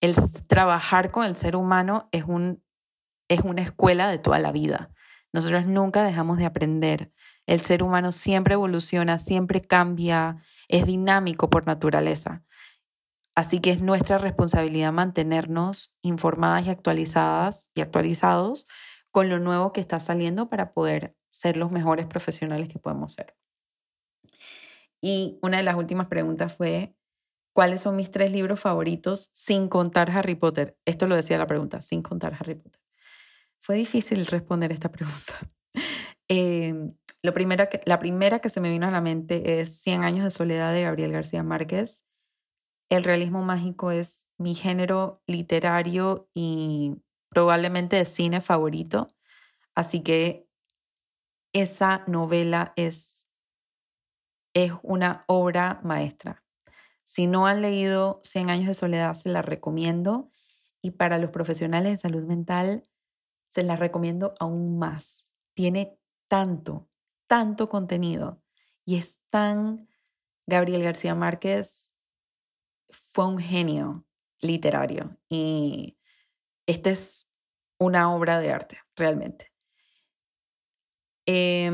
el 0.00 0.14
trabajar 0.46 1.10
con 1.10 1.24
el 1.24 1.36
ser 1.36 1.54
humano 1.54 2.08
es, 2.12 2.24
un, 2.24 2.62
es 3.28 3.40
una 3.40 3.62
escuela 3.62 4.10
de 4.10 4.18
toda 4.18 4.38
la 4.38 4.52
vida. 4.52 4.90
Nosotros 5.32 5.66
nunca 5.66 6.02
dejamos 6.04 6.38
de 6.38 6.46
aprender. 6.46 7.12
El 7.46 7.60
ser 7.60 7.82
humano 7.82 8.12
siempre 8.12 8.54
evoluciona, 8.54 9.18
siempre 9.18 9.60
cambia, 9.60 10.36
es 10.68 10.86
dinámico 10.86 11.50
por 11.50 11.66
naturaleza. 11.66 12.42
Así 13.34 13.60
que 13.60 13.70
es 13.70 13.80
nuestra 13.80 14.18
responsabilidad 14.18 14.92
mantenernos 14.92 15.96
informadas 16.02 16.66
y 16.66 16.70
actualizadas 16.70 17.70
y 17.74 17.80
actualizados 17.80 18.66
con 19.10 19.28
lo 19.28 19.38
nuevo 19.38 19.72
que 19.72 19.80
está 19.80 20.00
saliendo 20.00 20.48
para 20.48 20.72
poder 20.72 21.16
ser 21.30 21.56
los 21.56 21.70
mejores 21.70 22.06
profesionales 22.06 22.68
que 22.68 22.78
podemos 22.78 23.14
ser. 23.14 23.34
Y 25.02 25.38
una 25.42 25.56
de 25.56 25.64
las 25.64 25.74
últimas 25.74 26.06
preguntas 26.06 26.54
fue, 26.56 26.94
¿cuáles 27.52 27.82
son 27.82 27.96
mis 27.96 28.10
tres 28.10 28.32
libros 28.32 28.60
favoritos 28.60 29.30
sin 29.34 29.68
contar 29.68 30.10
Harry 30.10 30.36
Potter? 30.36 30.78
Esto 30.84 31.08
lo 31.08 31.16
decía 31.16 31.38
la 31.38 31.46
pregunta, 31.46 31.82
sin 31.82 32.02
contar 32.02 32.34
Harry 32.38 32.54
Potter. 32.54 32.80
Fue 33.60 33.74
difícil 33.76 34.24
responder 34.26 34.70
esta 34.70 34.90
pregunta. 34.92 35.50
Em, 36.28 36.94
lo 37.22 37.34
primero 37.34 37.68
que, 37.68 37.80
la 37.84 37.98
primera 37.98 38.38
que 38.38 38.48
se 38.48 38.60
me 38.60 38.70
vino 38.70 38.86
a 38.86 38.90
la 38.90 39.00
mente 39.00 39.60
es 39.60 39.80
Cien 39.80 40.02
años 40.04 40.24
de 40.24 40.30
soledad 40.30 40.72
de 40.72 40.82
Gabriel 40.82 41.12
García 41.12 41.42
Márquez. 41.42 42.04
El 42.88 43.04
realismo 43.04 43.42
mágico 43.42 43.90
es 43.90 44.28
mi 44.38 44.54
género 44.54 45.22
literario 45.26 46.28
y 46.34 46.96
probablemente 47.28 47.96
de 47.96 48.04
cine 48.04 48.40
favorito. 48.40 49.08
Así 49.74 50.02
que 50.02 50.46
esa 51.52 52.04
novela 52.06 52.72
es 52.76 53.21
es 54.54 54.72
una 54.82 55.24
obra 55.26 55.80
maestra. 55.82 56.44
Si 57.04 57.26
no 57.26 57.46
han 57.46 57.62
leído 57.62 58.20
100 58.22 58.50
años 58.50 58.68
de 58.68 58.74
soledad, 58.74 59.14
se 59.14 59.28
la 59.28 59.42
recomiendo. 59.42 60.30
Y 60.80 60.92
para 60.92 61.18
los 61.18 61.30
profesionales 61.30 61.92
de 61.92 61.96
salud 61.98 62.24
mental, 62.24 62.88
se 63.48 63.62
la 63.62 63.76
recomiendo 63.76 64.34
aún 64.40 64.78
más. 64.78 65.34
Tiene 65.54 65.98
tanto, 66.28 66.88
tanto 67.26 67.68
contenido. 67.68 68.42
Y 68.84 68.96
es 68.96 69.20
tan... 69.30 69.88
Gabriel 70.46 70.82
García 70.82 71.14
Márquez 71.14 71.94
fue 72.90 73.26
un 73.26 73.38
genio 73.38 74.04
literario. 74.40 75.16
Y 75.28 75.96
esta 76.66 76.90
es 76.90 77.28
una 77.78 78.12
obra 78.14 78.40
de 78.40 78.52
arte, 78.52 78.78
realmente. 78.96 79.52
Eh, 81.26 81.70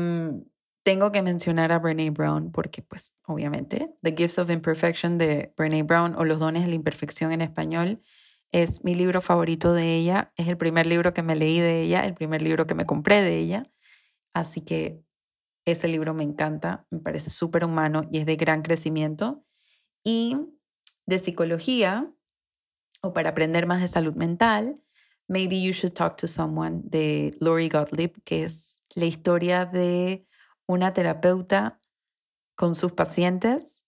tengo 0.83 1.11
que 1.11 1.21
mencionar 1.21 1.71
a 1.71 1.79
Brene 1.79 2.09
Brown 2.09 2.51
porque, 2.51 2.81
pues, 2.81 3.15
obviamente, 3.25 3.93
The 4.01 4.15
Gifts 4.15 4.39
of 4.39 4.49
Imperfection 4.49 5.17
de 5.17 5.53
Brene 5.57 5.83
Brown 5.83 6.15
o 6.15 6.25
Los 6.25 6.39
dones 6.39 6.63
de 6.63 6.69
la 6.69 6.75
imperfección 6.75 7.31
en 7.31 7.41
español 7.41 8.01
es 8.51 8.83
mi 8.83 8.95
libro 8.95 9.21
favorito 9.21 9.73
de 9.73 9.95
ella. 9.95 10.33
Es 10.35 10.47
el 10.47 10.57
primer 10.57 10.87
libro 10.87 11.13
que 11.13 11.23
me 11.23 11.35
leí 11.35 11.59
de 11.59 11.81
ella, 11.81 12.05
el 12.05 12.13
primer 12.13 12.41
libro 12.41 12.65
que 12.65 12.75
me 12.75 12.85
compré 12.85 13.21
de 13.21 13.37
ella. 13.37 13.71
Así 14.33 14.61
que 14.61 15.03
ese 15.65 15.87
libro 15.87 16.13
me 16.13 16.23
encanta, 16.23 16.87
me 16.89 16.99
parece 16.99 17.29
súper 17.29 17.65
humano 17.65 18.07
y 18.11 18.19
es 18.19 18.25
de 18.25 18.35
gran 18.35 18.61
crecimiento. 18.61 19.43
Y 20.03 20.37
de 21.05 21.19
psicología, 21.19 22.11
o 23.01 23.13
para 23.13 23.29
aprender 23.29 23.67
más 23.67 23.81
de 23.81 23.87
salud 23.87 24.15
mental, 24.15 24.81
Maybe 25.27 25.61
You 25.61 25.73
Should 25.73 25.93
Talk 25.93 26.15
to 26.17 26.27
Someone 26.27 26.81
de 26.83 27.35
Lori 27.39 27.69
Gottlieb, 27.69 28.23
que 28.23 28.43
es 28.43 28.81
la 28.95 29.05
historia 29.05 29.65
de 29.65 30.25
una 30.69 30.93
terapeuta 30.93 31.81
con 32.55 32.75
sus 32.75 32.91
pacientes 32.91 33.85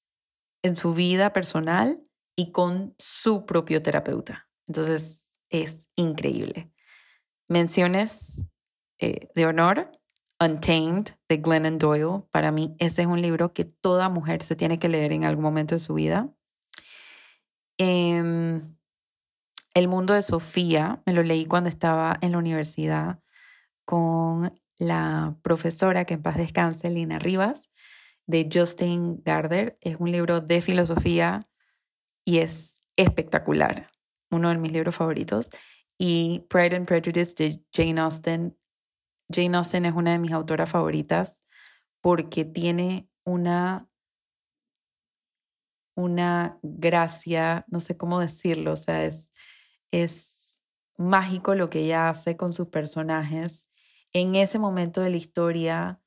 en 0.63 0.75
su 0.75 0.95
vida 0.95 1.31
personal 1.31 2.01
y 2.35 2.51
con 2.51 2.95
su 2.97 3.45
propio 3.45 3.83
terapeuta. 3.83 4.49
Entonces, 4.67 5.39
es 5.51 5.89
increíble. 5.95 6.71
Menciones 7.47 8.47
eh, 8.97 9.29
de 9.35 9.45
honor, 9.45 9.91
Untamed, 10.39 11.09
de 11.29 11.37
Glennon 11.37 11.77
Doyle. 11.77 12.23
Para 12.31 12.51
mí, 12.51 12.75
ese 12.79 13.03
es 13.03 13.07
un 13.07 13.21
libro 13.21 13.53
que 13.53 13.65
toda 13.65 14.09
mujer 14.09 14.41
se 14.41 14.55
tiene 14.55 14.79
que 14.79 14.89
leer 14.89 15.11
en 15.11 15.23
algún 15.23 15.43
momento 15.43 15.75
de 15.75 15.79
su 15.79 15.93
vida. 15.93 16.33
Em, 17.77 18.75
el 19.75 19.87
mundo 19.87 20.15
de 20.15 20.23
Sofía, 20.23 21.03
me 21.05 21.13
lo 21.13 21.21
leí 21.21 21.45
cuando 21.45 21.69
estaba 21.69 22.17
en 22.21 22.31
la 22.31 22.39
universidad 22.39 23.19
con 23.85 24.59
la 24.81 25.37
profesora 25.43 26.05
que 26.05 26.15
en 26.15 26.23
paz 26.23 26.37
descanse, 26.37 26.89
Lina 26.89 27.19
Rivas, 27.19 27.71
de 28.25 28.49
Justin 28.51 29.21
Gardner. 29.23 29.77
Es 29.79 29.97
un 29.99 30.11
libro 30.11 30.41
de 30.41 30.59
filosofía 30.61 31.47
y 32.25 32.39
es 32.39 32.83
espectacular, 32.95 33.91
uno 34.31 34.49
de 34.49 34.57
mis 34.57 34.71
libros 34.71 34.95
favoritos. 34.95 35.51
Y 35.99 36.47
Pride 36.49 36.77
and 36.77 36.87
Prejudice 36.87 37.35
de 37.35 37.63
Jane 37.71 38.01
Austen. 38.01 38.57
Jane 39.31 39.55
Austen 39.55 39.85
es 39.85 39.93
una 39.93 40.13
de 40.13 40.19
mis 40.19 40.31
autoras 40.31 40.71
favoritas 40.71 41.43
porque 42.01 42.43
tiene 42.43 43.07
una 43.23 43.87
una 45.93 46.57
gracia, 46.63 47.65
no 47.67 47.79
sé 47.79 47.97
cómo 47.97 48.19
decirlo, 48.19 48.71
o 48.71 48.75
sea, 48.77 49.05
es, 49.05 49.31
es 49.91 50.63
mágico 50.97 51.53
lo 51.53 51.69
que 51.69 51.81
ella 51.81 52.09
hace 52.09 52.35
con 52.35 52.53
sus 52.53 52.69
personajes 52.69 53.70
en 54.13 54.35
ese 54.35 54.59
momento 54.59 55.01
de 55.01 55.09
la 55.09 55.17
historia, 55.17 56.01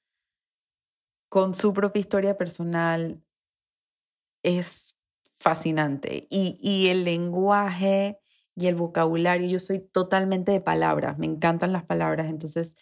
con 1.29 1.55
su 1.55 1.73
propia 1.73 2.01
historia 2.01 2.37
personal, 2.37 3.23
es 4.43 4.97
fascinante. 5.37 6.27
Y, 6.31 6.89
el 6.89 7.05
lenguaje 7.05 8.19
y 8.55 8.67
el 8.67 8.77
vocabulario, 8.77 9.49
yo 9.49 9.59
soy 9.59 9.81
totalmente 9.81 10.53
de 10.53 10.61
palabras, 10.61 11.19
me 11.19 11.27
encantan 11.27 11.73
las 11.73 11.85
palabras, 11.85 12.31
entonces 12.31 12.77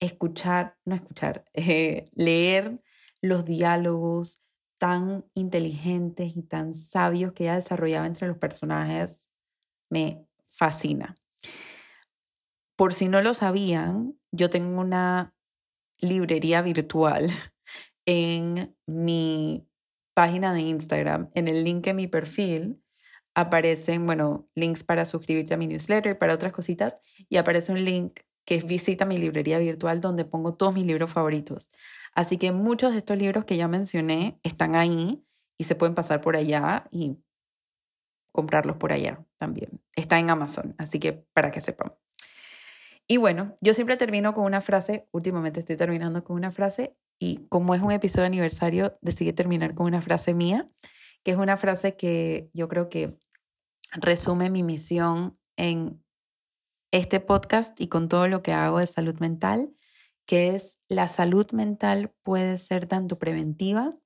escuchar, 0.00 0.76
no 0.84 0.94
escuchar, 0.94 1.44
eh, 1.54 2.10
leer 2.14 2.80
los 3.20 3.44
diálogos, 3.44 4.42
tan 4.78 5.24
inteligentes 5.34 6.36
y 6.36 6.42
tan 6.42 6.72
sabios 6.72 7.32
que 7.32 7.44
ella 7.44 7.56
desarrollaba 7.56 8.06
entre 8.06 8.28
los 8.28 8.38
personajes 8.38 9.32
me 9.90 10.24
fascina. 10.52 11.16
Por 12.76 12.94
si 12.94 13.08
no 13.08 13.20
lo 13.20 13.34
sabían, 13.34 14.17
yo 14.32 14.50
tengo 14.50 14.80
una 14.80 15.34
librería 16.00 16.62
virtual 16.62 17.28
en 18.06 18.76
mi 18.86 19.66
página 20.14 20.52
de 20.52 20.60
Instagram. 20.60 21.30
En 21.34 21.48
el 21.48 21.64
link 21.64 21.86
en 21.86 21.96
mi 21.96 22.06
perfil 22.06 22.82
aparecen, 23.34 24.04
bueno, 24.06 24.48
links 24.54 24.82
para 24.82 25.04
suscribirte 25.04 25.54
a 25.54 25.56
mi 25.56 25.66
newsletter, 25.66 26.18
para 26.18 26.34
otras 26.34 26.52
cositas, 26.52 27.00
y 27.28 27.36
aparece 27.36 27.70
un 27.70 27.84
link 27.84 28.20
que 28.44 28.56
es 28.56 28.66
visita 28.66 29.04
mi 29.04 29.18
librería 29.18 29.58
virtual 29.58 30.00
donde 30.00 30.24
pongo 30.24 30.54
todos 30.54 30.74
mis 30.74 30.86
libros 30.86 31.12
favoritos. 31.12 31.70
Así 32.14 32.38
que 32.38 32.50
muchos 32.50 32.92
de 32.92 32.98
estos 32.98 33.18
libros 33.18 33.44
que 33.44 33.56
ya 33.56 33.68
mencioné 33.68 34.40
están 34.42 34.74
ahí 34.74 35.22
y 35.58 35.64
se 35.64 35.74
pueden 35.74 35.94
pasar 35.94 36.20
por 36.20 36.34
allá 36.34 36.88
y 36.90 37.18
comprarlos 38.32 38.76
por 38.76 38.92
allá 38.92 39.24
también. 39.36 39.82
Está 39.94 40.18
en 40.18 40.30
Amazon, 40.30 40.74
así 40.78 40.98
que 40.98 41.12
para 41.12 41.50
que 41.50 41.60
sepan. 41.60 41.92
Y 43.08 43.16
bueno, 43.16 43.56
yo 43.60 43.74
siempre 43.74 43.96
termino 43.96 44.34
con 44.34 44.44
una 44.44 44.60
frase, 44.60 45.08
últimamente 45.12 45.60
estoy 45.60 45.76
terminando 45.76 46.22
con 46.22 46.36
una 46.36 46.52
frase 46.52 46.94
y 47.18 47.46
como 47.48 47.74
es 47.74 47.82
un 47.82 47.90
episodio 47.90 48.22
de 48.22 48.28
aniversario, 48.28 48.98
decidí 49.00 49.32
terminar 49.32 49.74
con 49.74 49.86
una 49.86 50.02
frase 50.02 50.34
mía, 50.34 50.68
que 51.24 51.32
es 51.32 51.38
una 51.38 51.56
frase 51.56 51.96
que 51.96 52.50
yo 52.52 52.68
creo 52.68 52.90
que 52.90 53.18
resume 53.92 54.50
mi 54.50 54.62
misión 54.62 55.38
en 55.56 56.04
este 56.92 57.18
podcast 57.20 57.80
y 57.80 57.88
con 57.88 58.08
todo 58.08 58.28
lo 58.28 58.42
que 58.42 58.52
hago 58.52 58.78
de 58.78 58.86
salud 58.86 59.18
mental 59.20 59.74
que 60.28 60.54
es 60.54 60.78
la 60.90 61.08
salud 61.08 61.50
mental 61.52 62.12
puede 62.22 62.58
ser 62.58 62.86
tanto 62.86 63.18
preventiva 63.18 63.96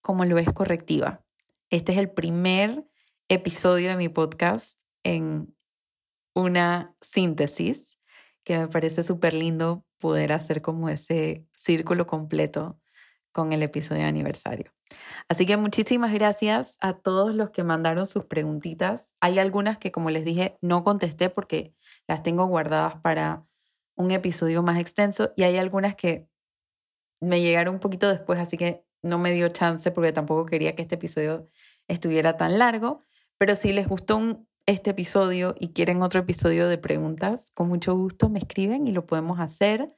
como 0.00 0.24
lo 0.24 0.36
es 0.38 0.52
correctiva. 0.52 1.24
Este 1.70 1.92
es 1.92 1.98
el 1.98 2.10
primer 2.10 2.84
episodio 3.28 3.90
de 3.90 3.96
mi 3.96 4.08
podcast 4.08 4.80
en 5.04 5.54
una 6.34 6.96
síntesis 7.00 7.96
que 8.44 8.58
me 8.58 8.68
parece 8.68 9.02
súper 9.02 9.34
lindo 9.34 9.84
poder 9.98 10.32
hacer 10.32 10.62
como 10.62 10.88
ese 10.88 11.46
círculo 11.52 12.06
completo 12.06 12.78
con 13.32 13.52
el 13.52 13.62
episodio 13.62 14.02
de 14.02 14.08
aniversario. 14.08 14.72
Así 15.28 15.46
que 15.46 15.56
muchísimas 15.56 16.12
gracias 16.12 16.76
a 16.80 16.94
todos 16.94 17.34
los 17.34 17.50
que 17.50 17.64
mandaron 17.64 18.06
sus 18.06 18.24
preguntitas. 18.26 19.14
Hay 19.20 19.38
algunas 19.38 19.78
que, 19.78 19.90
como 19.90 20.10
les 20.10 20.24
dije, 20.24 20.58
no 20.60 20.84
contesté 20.84 21.30
porque 21.30 21.74
las 22.06 22.22
tengo 22.22 22.46
guardadas 22.46 22.96
para 22.96 23.46
un 23.94 24.10
episodio 24.10 24.62
más 24.62 24.78
extenso 24.78 25.32
y 25.36 25.44
hay 25.44 25.56
algunas 25.56 25.94
que 25.94 26.28
me 27.20 27.40
llegaron 27.40 27.74
un 27.74 27.80
poquito 27.80 28.08
después, 28.08 28.40
así 28.40 28.56
que 28.56 28.84
no 29.02 29.18
me 29.18 29.32
dio 29.32 29.48
chance 29.48 29.90
porque 29.90 30.12
tampoco 30.12 30.46
quería 30.46 30.74
que 30.74 30.82
este 30.82 30.96
episodio 30.96 31.48
estuviera 31.88 32.36
tan 32.36 32.58
largo, 32.58 33.00
pero 33.38 33.54
si 33.54 33.72
les 33.72 33.88
gustó 33.88 34.20
este 34.66 34.90
episodio 34.90 35.54
y 35.58 35.72
quieren 35.72 36.02
otro 36.02 36.20
episodio 36.20 36.68
de 36.68 36.78
preguntas, 36.78 37.50
con 37.54 37.68
mucho 37.68 37.94
gusto 37.96 38.28
me 38.28 38.38
escriben 38.38 38.86
y 38.86 38.92
lo 38.92 39.06
podemos 39.06 39.40
hacer. 39.40 39.94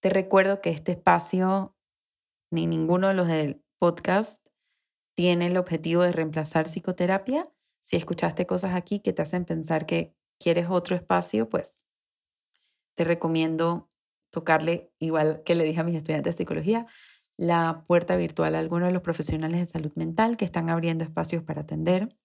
Te 0.00 0.10
recuerdo 0.10 0.60
que 0.60 0.70
este 0.70 0.92
espacio, 0.92 1.76
ni 2.50 2.66
ninguno 2.66 3.08
de 3.08 3.14
los 3.14 3.28
del 3.28 3.62
podcast, 3.78 4.46
tiene 5.14 5.46
el 5.46 5.56
objetivo 5.56 6.02
de 6.02 6.12
reemplazar 6.12 6.66
psicoterapia. 6.66 7.44
Si 7.80 7.96
escuchaste 7.96 8.46
cosas 8.46 8.74
aquí 8.74 9.00
que 9.00 9.12
te 9.12 9.22
hacen 9.22 9.44
pensar 9.44 9.86
que 9.86 10.14
quieres 10.38 10.66
otro 10.68 10.96
espacio, 10.96 11.48
pues 11.48 11.86
te 12.94 13.04
recomiendo 13.04 13.90
tocarle, 14.30 14.92
igual 14.98 15.42
que 15.44 15.54
le 15.54 15.64
dije 15.64 15.80
a 15.80 15.84
mis 15.84 15.96
estudiantes 15.96 16.36
de 16.36 16.38
psicología, 16.38 16.86
la 17.36 17.84
puerta 17.86 18.16
virtual 18.16 18.56
a 18.56 18.58
algunos 18.58 18.88
de 18.88 18.92
los 18.92 19.02
profesionales 19.02 19.60
de 19.60 19.66
salud 19.66 19.92
mental 19.94 20.36
que 20.36 20.44
están 20.44 20.70
abriendo 20.70 21.04
espacios 21.04 21.42
para 21.44 21.62
atender. 21.62 22.16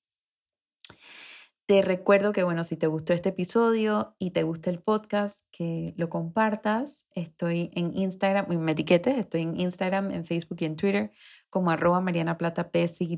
Te 1.66 1.82
recuerdo 1.82 2.34
que, 2.34 2.44
bueno, 2.44 2.66
si 2.66 2.76
te 2.76 2.88
gustó 2.88 3.14
este 3.14 3.30
episodio 3.30 4.18
y 4.20 4.32
te 4.32 4.44
gusta 4.44 4.70
el 4.70 4.80
podcast, 4.80 5.46
que 5.50 5.94
lo 5.96 6.10
compartas. 6.10 7.08
Estoy 7.16 7.72
en 7.74 7.96
Instagram, 7.96 8.48
me 8.60 8.74
etiquetes, 8.74 9.18
estoy 9.18 9.44
en 9.44 9.58
Instagram, 9.58 10.12
en 10.12 10.26
Facebook 10.26 10.58
y 10.60 10.66
en 10.66 10.76
Twitter 10.76 11.12
como 11.50 11.72
arroba 11.72 12.02
Mariana 12.02 12.38
Plata 12.38 12.70
PSY. 12.70 13.18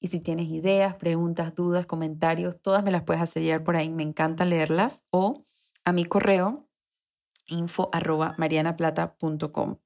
Y 0.00 0.08
si 0.08 0.20
tienes 0.20 0.48
ideas, 0.48 0.94
preguntas, 0.94 1.54
dudas, 1.54 1.84
comentarios, 1.84 2.58
todas 2.62 2.82
me 2.82 2.90
las 2.90 3.02
puedes 3.02 3.22
hacer 3.22 3.42
llegar 3.42 3.64
por 3.64 3.76
ahí. 3.76 3.90
Me 3.90 4.02
encanta 4.02 4.46
leerlas. 4.46 5.04
O 5.10 5.44
a 5.84 5.92
mi 5.92 6.06
correo 6.06 6.66
info 7.48 7.90
arroba 7.92 8.34
marianaplata.com. 8.38 9.76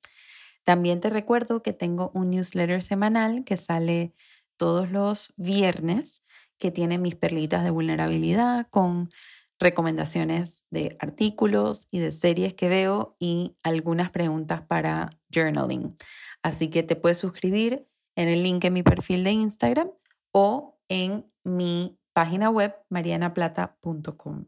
También 0.62 1.00
te 1.00 1.10
recuerdo 1.10 1.62
que 1.62 1.72
tengo 1.72 2.12
un 2.14 2.30
newsletter 2.30 2.80
semanal 2.80 3.42
que 3.42 3.56
sale 3.56 4.14
todos 4.56 4.88
los 4.92 5.34
viernes 5.36 6.22
que 6.62 6.70
tiene 6.70 6.96
mis 6.96 7.16
perlitas 7.16 7.64
de 7.64 7.72
vulnerabilidad 7.72 8.68
con 8.70 9.10
recomendaciones 9.58 10.64
de 10.70 10.96
artículos 11.00 11.88
y 11.90 11.98
de 11.98 12.12
series 12.12 12.54
que 12.54 12.68
veo 12.68 13.16
y 13.18 13.56
algunas 13.64 14.12
preguntas 14.12 14.62
para 14.62 15.10
journaling. 15.34 15.96
Así 16.40 16.70
que 16.70 16.84
te 16.84 16.94
puedes 16.94 17.18
suscribir 17.18 17.88
en 18.14 18.28
el 18.28 18.44
link 18.44 18.64
en 18.64 18.74
mi 18.74 18.84
perfil 18.84 19.24
de 19.24 19.32
Instagram 19.32 19.90
o 20.30 20.78
en 20.86 21.28
mi 21.42 21.98
página 22.12 22.48
web 22.48 22.76
marianaplata.com. 22.90 24.46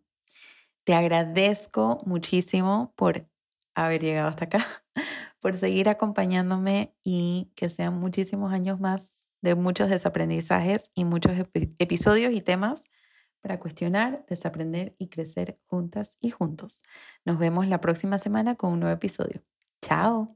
Te 0.84 0.94
agradezco 0.94 2.00
muchísimo 2.06 2.94
por 2.94 3.28
haber 3.74 4.02
llegado 4.02 4.28
hasta 4.28 4.44
acá, 4.44 4.84
por 5.44 5.54
seguir 5.54 5.90
acompañándome 5.90 6.96
y 7.04 7.52
que 7.54 7.68
sean 7.68 8.00
muchísimos 8.00 8.50
años 8.50 8.80
más 8.80 9.28
de 9.42 9.54
muchos 9.54 9.90
desaprendizajes 9.90 10.90
y 10.94 11.04
muchos 11.04 11.32
episodios 11.78 12.32
y 12.32 12.40
temas 12.40 12.84
para 13.42 13.60
cuestionar, 13.60 14.24
desaprender 14.26 14.96
y 14.98 15.08
crecer 15.10 15.60
juntas 15.66 16.16
y 16.18 16.30
juntos. 16.30 16.82
Nos 17.26 17.38
vemos 17.38 17.68
la 17.68 17.82
próxima 17.82 18.16
semana 18.16 18.54
con 18.54 18.72
un 18.72 18.80
nuevo 18.80 18.94
episodio. 18.94 19.42
Chao. 19.82 20.34